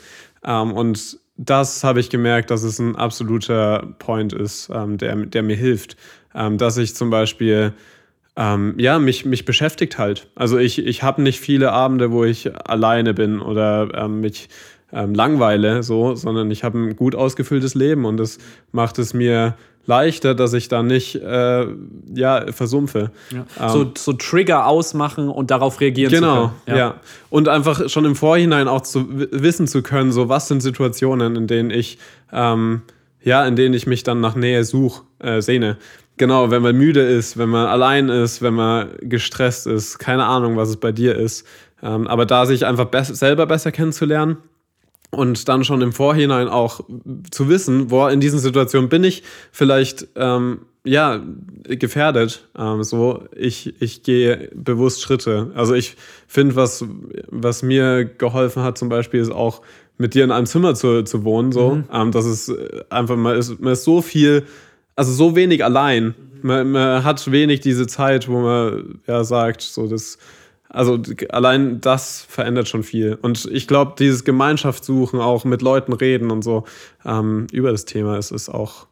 Ähm, 0.44 0.72
und 0.72 1.18
das 1.36 1.82
habe 1.82 2.00
ich 2.00 2.10
gemerkt, 2.10 2.50
dass 2.50 2.62
es 2.62 2.78
ein 2.78 2.96
absoluter 2.96 3.94
Point 3.98 4.32
ist, 4.32 4.70
ähm, 4.72 4.98
der, 4.98 5.16
der 5.16 5.42
mir 5.42 5.56
hilft. 5.56 5.96
Ähm, 6.34 6.58
dass 6.58 6.76
ich 6.76 6.94
zum 6.94 7.10
Beispiel, 7.10 7.72
ähm, 8.36 8.74
ja, 8.78 8.98
mich, 8.98 9.24
mich 9.24 9.44
beschäftigt 9.44 9.98
halt. 9.98 10.28
Also 10.34 10.58
ich, 10.58 10.84
ich 10.84 11.02
habe 11.02 11.22
nicht 11.22 11.40
viele 11.40 11.72
Abende, 11.72 12.10
wo 12.10 12.24
ich 12.24 12.54
alleine 12.68 13.14
bin 13.14 13.40
oder 13.40 13.88
ähm, 13.94 14.20
mich 14.20 14.48
ähm, 14.92 15.14
langweile, 15.14 15.82
so, 15.82 16.14
sondern 16.14 16.50
ich 16.50 16.64
habe 16.64 16.78
ein 16.78 16.96
gut 16.96 17.14
ausgefülltes 17.14 17.74
Leben 17.74 18.04
und 18.04 18.16
das 18.16 18.38
macht 18.72 18.98
es 18.98 19.14
mir 19.14 19.56
leichter, 19.86 20.34
dass 20.34 20.52
ich 20.52 20.68
da 20.68 20.82
nicht 20.82 21.16
äh, 21.16 21.66
ja, 22.14 22.52
versumpfe. 22.52 23.10
Ja. 23.30 23.44
Ähm, 23.60 23.68
so, 23.68 23.92
so 23.96 24.12
Trigger 24.14 24.66
ausmachen 24.66 25.28
und 25.28 25.50
darauf 25.50 25.80
reagieren 25.80 26.12
genau, 26.12 26.34
zu 26.34 26.40
können. 26.40 26.60
Genau, 26.66 26.78
ja. 26.78 26.86
ja. 26.88 26.94
Und 27.30 27.48
einfach 27.48 27.88
schon 27.88 28.04
im 28.04 28.16
Vorhinein 28.16 28.68
auch 28.68 28.82
zu 28.82 29.06
wissen 29.10 29.66
zu 29.66 29.82
können, 29.82 30.12
so 30.12 30.28
was 30.28 30.48
sind 30.48 30.62
Situationen, 30.62 31.36
in 31.36 31.46
denen 31.46 31.70
ich 31.70 31.98
ähm, 32.32 32.82
ja, 33.24 33.46
in 33.46 33.56
denen 33.56 33.74
ich 33.74 33.86
mich 33.86 34.02
dann 34.02 34.20
nach 34.20 34.36
Nähe 34.36 34.64
suche, 34.64 35.02
äh, 35.18 35.40
sehne. 35.40 35.78
Genau, 36.16 36.50
wenn 36.50 36.62
man 36.62 36.76
müde 36.76 37.00
ist, 37.00 37.36
wenn 37.38 37.48
man 37.48 37.66
allein 37.66 38.08
ist, 38.08 38.40
wenn 38.42 38.54
man 38.54 38.90
gestresst 39.00 39.66
ist, 39.66 39.98
keine 39.98 40.26
Ahnung, 40.26 40.56
was 40.56 40.68
es 40.68 40.76
bei 40.76 40.92
dir 40.92 41.16
ist. 41.16 41.46
Ähm, 41.82 42.06
aber 42.06 42.26
da 42.26 42.46
sich 42.46 42.66
einfach 42.66 42.84
be 42.86 43.02
selber 43.02 43.46
besser 43.46 43.72
kennenzulernen 43.72 44.36
und 45.14 45.48
dann 45.48 45.64
schon 45.64 45.80
im 45.82 45.92
Vorhinein 45.92 46.48
auch 46.48 46.80
zu 47.30 47.48
wissen, 47.48 47.90
wo 47.90 48.06
in 48.08 48.20
diesen 48.20 48.38
Situationen 48.38 48.88
bin 48.88 49.04
ich 49.04 49.22
vielleicht 49.52 50.08
ähm, 50.16 50.60
ja 50.84 51.20
gefährdet. 51.64 52.48
Ähm, 52.58 52.82
so, 52.82 53.24
ich, 53.34 53.80
ich 53.80 54.02
gehe 54.02 54.50
bewusst 54.54 55.02
Schritte. 55.02 55.52
Also 55.54 55.74
ich 55.74 55.96
finde, 56.26 56.56
was, 56.56 56.84
was 57.28 57.62
mir 57.62 58.04
geholfen 58.04 58.62
hat, 58.62 58.76
zum 58.76 58.88
Beispiel, 58.88 59.20
ist 59.20 59.32
auch 59.32 59.62
mit 59.96 60.14
dir 60.14 60.24
in 60.24 60.30
einem 60.30 60.46
Zimmer 60.46 60.74
zu, 60.74 61.04
zu 61.04 61.24
wohnen. 61.24 61.52
So, 61.52 61.76
mhm. 61.76 61.84
ähm, 61.92 62.12
das 62.12 62.26
ist 62.26 62.52
einfach, 62.90 63.16
man 63.16 63.36
ist, 63.36 63.60
man 63.60 63.72
ist 63.72 63.84
so 63.84 64.02
viel 64.02 64.44
also 64.96 65.12
so 65.12 65.36
wenig 65.36 65.64
allein. 65.64 66.14
Man, 66.42 66.72
man, 66.72 67.04
hat 67.04 67.30
wenig 67.30 67.60
diese 67.60 67.86
Zeit, 67.86 68.28
wo 68.28 68.40
man 68.40 69.00
ja 69.06 69.24
sagt, 69.24 69.62
so 69.62 69.86
das, 69.86 70.18
also 70.74 70.98
allein 71.30 71.80
das 71.80 72.26
verändert 72.28 72.68
schon 72.68 72.82
viel. 72.82 73.16
Und 73.22 73.46
ich 73.46 73.68
glaube, 73.68 73.94
dieses 73.98 74.24
Gemeinschaftssuchen, 74.24 75.20
auch 75.20 75.44
mit 75.44 75.62
Leuten 75.62 75.92
reden 75.92 76.30
und 76.30 76.42
so 76.42 76.64
ähm, 77.04 77.46
über 77.52 77.70
das 77.70 77.84
Thema 77.84 78.18
ist, 78.18 78.32
ist 78.32 78.48
auch 78.48 78.86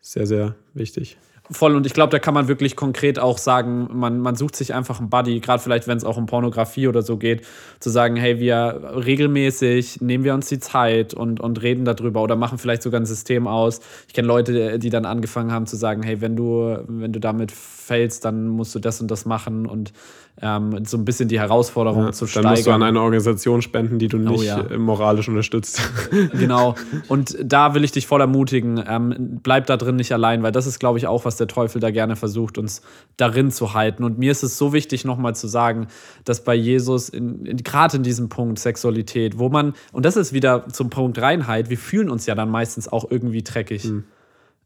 sehr, 0.00 0.26
sehr 0.26 0.54
wichtig. 0.72 1.18
Voll, 1.50 1.76
und 1.76 1.86
ich 1.86 1.94
glaube, 1.94 2.10
da 2.10 2.18
kann 2.18 2.34
man 2.34 2.48
wirklich 2.48 2.74
konkret 2.74 3.20
auch 3.20 3.38
sagen, 3.38 3.88
man, 3.92 4.18
man 4.18 4.34
sucht 4.34 4.56
sich 4.56 4.74
einfach 4.74 4.98
einen 4.98 5.10
Buddy, 5.10 5.38
gerade 5.38 5.62
vielleicht, 5.62 5.86
wenn 5.86 5.96
es 5.96 6.02
auch 6.02 6.16
um 6.16 6.26
Pornografie 6.26 6.88
oder 6.88 7.02
so 7.02 7.16
geht, 7.18 7.46
zu 7.78 7.88
sagen, 7.88 8.16
hey, 8.16 8.40
wir 8.40 8.94
regelmäßig 9.04 10.00
nehmen 10.00 10.24
wir 10.24 10.34
uns 10.34 10.48
die 10.48 10.58
Zeit 10.58 11.14
und, 11.14 11.38
und 11.38 11.62
reden 11.62 11.84
darüber 11.84 12.22
oder 12.22 12.34
machen 12.34 12.58
vielleicht 12.58 12.82
sogar 12.82 13.00
ein 13.00 13.06
System 13.06 13.46
aus. 13.46 13.80
Ich 14.08 14.14
kenne 14.14 14.26
Leute, 14.26 14.80
die 14.80 14.90
dann 14.90 15.04
angefangen 15.04 15.52
haben 15.52 15.66
zu 15.66 15.76
sagen, 15.76 16.02
hey, 16.02 16.20
wenn 16.20 16.34
du, 16.34 16.78
wenn 16.88 17.12
du 17.12 17.20
damit 17.20 17.52
fällst, 17.52 18.24
dann 18.24 18.48
musst 18.48 18.74
du 18.74 18.80
das 18.80 19.00
und 19.00 19.08
das 19.08 19.24
machen 19.24 19.66
und 19.66 19.92
ähm, 20.42 20.84
so 20.84 20.98
ein 20.98 21.04
bisschen 21.04 21.28
die 21.28 21.40
Herausforderung 21.40 22.04
ja, 22.04 22.12
zu 22.12 22.26
steigern. 22.26 22.44
Dann 22.44 22.52
musst 22.52 22.66
du 22.66 22.70
an 22.72 22.82
eine 22.82 23.00
Organisation 23.00 23.62
spenden, 23.62 23.98
die 23.98 24.08
du 24.08 24.18
oh 24.18 24.20
nicht 24.20 24.44
ja. 24.44 24.64
moralisch 24.76 25.28
unterstützt. 25.28 25.80
Genau. 26.32 26.74
Und 27.08 27.36
da 27.42 27.74
will 27.74 27.84
ich 27.84 27.92
dich 27.92 28.06
voll 28.06 28.20
ermutigen, 28.20 28.82
ähm, 28.86 29.40
bleib 29.42 29.66
da 29.66 29.76
drin 29.76 29.96
nicht 29.96 30.12
allein, 30.12 30.42
weil 30.42 30.52
das 30.52 30.66
ist, 30.66 30.78
glaube 30.78 30.98
ich, 30.98 31.06
auch, 31.06 31.24
was 31.24 31.36
der 31.36 31.46
Teufel 31.46 31.80
da 31.80 31.90
gerne 31.90 32.16
versucht, 32.16 32.58
uns 32.58 32.82
darin 33.16 33.50
zu 33.50 33.74
halten. 33.74 34.04
Und 34.04 34.18
mir 34.18 34.30
ist 34.30 34.42
es 34.42 34.58
so 34.58 34.72
wichtig, 34.72 35.04
nochmal 35.04 35.34
zu 35.34 35.46
sagen, 35.46 35.88
dass 36.24 36.44
bei 36.44 36.54
Jesus, 36.54 37.12
gerade 37.12 37.96
in 37.96 38.02
diesem 38.02 38.28
Punkt 38.28 38.58
Sexualität, 38.58 39.38
wo 39.38 39.48
man, 39.48 39.74
und 39.92 40.04
das 40.04 40.16
ist 40.16 40.32
wieder 40.32 40.68
zum 40.68 40.90
Punkt 40.90 41.20
Reinheit, 41.20 41.70
wir 41.70 41.78
fühlen 41.78 42.10
uns 42.10 42.26
ja 42.26 42.34
dann 42.34 42.50
meistens 42.50 42.88
auch 42.88 43.10
irgendwie 43.10 43.42
dreckig. 43.42 43.84
Mhm. 43.84 44.04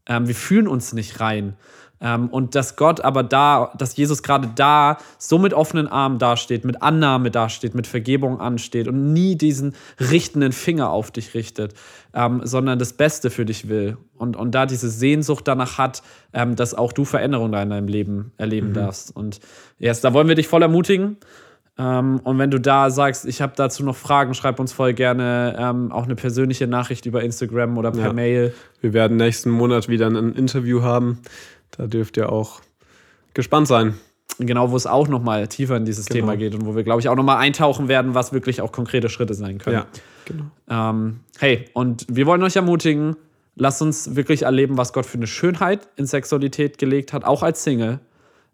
Ähm, 0.07 0.27
wir 0.27 0.35
fühlen 0.35 0.67
uns 0.67 0.93
nicht 0.93 1.19
rein. 1.19 1.55
Ähm, 2.01 2.29
und 2.29 2.55
dass 2.55 2.75
Gott 2.75 3.01
aber 3.01 3.23
da, 3.23 3.71
dass 3.77 3.95
Jesus 3.95 4.23
gerade 4.23 4.49
da 4.55 4.97
so 5.19 5.37
mit 5.37 5.53
offenen 5.53 5.87
Armen 5.87 6.17
dasteht, 6.17 6.65
mit 6.65 6.81
Annahme 6.81 7.29
dasteht, 7.29 7.75
mit 7.75 7.85
Vergebung 7.85 8.41
ansteht 8.41 8.87
und 8.87 9.13
nie 9.13 9.35
diesen 9.35 9.75
richtenden 9.99 10.51
Finger 10.51 10.89
auf 10.89 11.11
dich 11.11 11.35
richtet, 11.35 11.75
ähm, 12.13 12.41
sondern 12.43 12.79
das 12.79 12.93
Beste 12.93 13.29
für 13.29 13.45
dich 13.45 13.69
will. 13.69 13.97
Und, 14.17 14.35
und 14.35 14.55
da 14.55 14.65
diese 14.65 14.89
Sehnsucht 14.89 15.47
danach 15.47 15.77
hat, 15.77 16.01
ähm, 16.33 16.55
dass 16.55 16.73
auch 16.73 16.91
du 16.91 17.05
Veränderungen 17.05 17.53
in 17.53 17.69
deinem 17.69 17.87
Leben 17.87 18.31
erleben 18.37 18.69
mhm. 18.69 18.73
darfst. 18.73 19.15
Und 19.15 19.39
yes, 19.77 20.01
da 20.01 20.13
wollen 20.13 20.27
wir 20.27 20.35
dich 20.35 20.47
voll 20.47 20.63
ermutigen. 20.63 21.17
Ähm, 21.77 22.19
und 22.23 22.39
wenn 22.39 22.49
du 22.49 22.59
da 22.59 22.89
sagst, 22.89 23.25
ich 23.25 23.41
habe 23.41 23.53
dazu 23.55 23.83
noch 23.83 23.95
Fragen, 23.95 24.33
schreib 24.33 24.59
uns 24.59 24.73
voll 24.73 24.93
gerne 24.93 25.55
ähm, 25.57 25.91
auch 25.91 26.03
eine 26.03 26.15
persönliche 26.15 26.65
Nachricht 26.65 27.05
über 27.05 27.23
Instagram 27.23 27.77
oder 27.77 27.91
per 27.91 28.07
ja. 28.07 28.13
Mail. 28.13 28.53
Wir 28.81 28.93
werden 28.93 29.17
nächsten 29.17 29.51
Monat 29.51 29.87
wieder 29.87 30.07
ein 30.07 30.33
Interview 30.33 30.81
haben 30.81 31.19
da 31.71 31.87
dürft 31.87 32.17
ihr 32.17 32.31
auch 32.31 32.61
gespannt 33.33 33.67
sein. 33.67 33.95
Genau, 34.39 34.71
wo 34.71 34.75
es 34.75 34.87
auch 34.87 35.07
nochmal 35.07 35.47
tiefer 35.47 35.75
in 35.77 35.85
dieses 35.85 36.05
genau. 36.05 36.21
Thema 36.21 36.37
geht 36.37 36.55
und 36.55 36.65
wo 36.65 36.75
wir, 36.75 36.83
glaube 36.83 37.01
ich, 37.01 37.09
auch 37.09 37.15
nochmal 37.15 37.37
eintauchen 37.37 37.87
werden, 37.87 38.15
was 38.15 38.33
wirklich 38.33 38.61
auch 38.61 38.71
konkrete 38.71 39.09
Schritte 39.09 39.33
sein 39.33 39.57
können. 39.57 39.77
Ja, 39.77 39.85
genau. 40.25 40.45
Ähm, 40.69 41.19
hey, 41.37 41.65
und 41.73 42.05
wir 42.09 42.25
wollen 42.25 42.41
euch 42.41 42.55
ermutigen, 42.55 43.15
lasst 43.55 43.81
uns 43.81 44.15
wirklich 44.15 44.43
erleben, 44.43 44.77
was 44.77 44.93
Gott 44.93 45.05
für 45.05 45.17
eine 45.17 45.27
Schönheit 45.27 45.87
in 45.95 46.05
Sexualität 46.05 46.77
gelegt 46.77 47.13
hat, 47.13 47.23
auch 47.23 47.43
als 47.43 47.63
Single, 47.63 47.99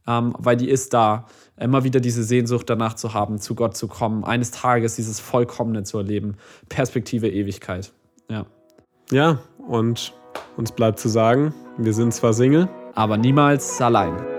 ähm, 0.07 0.35
weil 0.37 0.57
die 0.57 0.69
ist 0.69 0.93
da. 0.93 1.25
Immer 1.59 1.83
wieder 1.83 1.99
diese 1.99 2.23
Sehnsucht 2.23 2.69
danach 2.69 2.93
zu 2.93 3.15
haben, 3.15 3.39
zu 3.39 3.55
Gott 3.55 3.75
zu 3.75 3.87
kommen, 3.87 4.23
eines 4.23 4.51
Tages 4.51 4.95
dieses 4.95 5.19
Vollkommene 5.19 5.81
zu 5.83 5.97
erleben. 5.97 6.35
Perspektive 6.69 7.27
Ewigkeit. 7.27 7.91
Ja. 8.29 8.45
Ja, 9.09 9.39
und 9.67 10.13
uns 10.55 10.71
bleibt 10.71 10.99
zu 10.99 11.09
sagen, 11.09 11.55
wir 11.79 11.93
sind 11.93 12.13
zwar 12.13 12.33
Single, 12.33 12.69
aber 12.97 13.15
niemals 13.15 13.79
allein. 13.79 14.36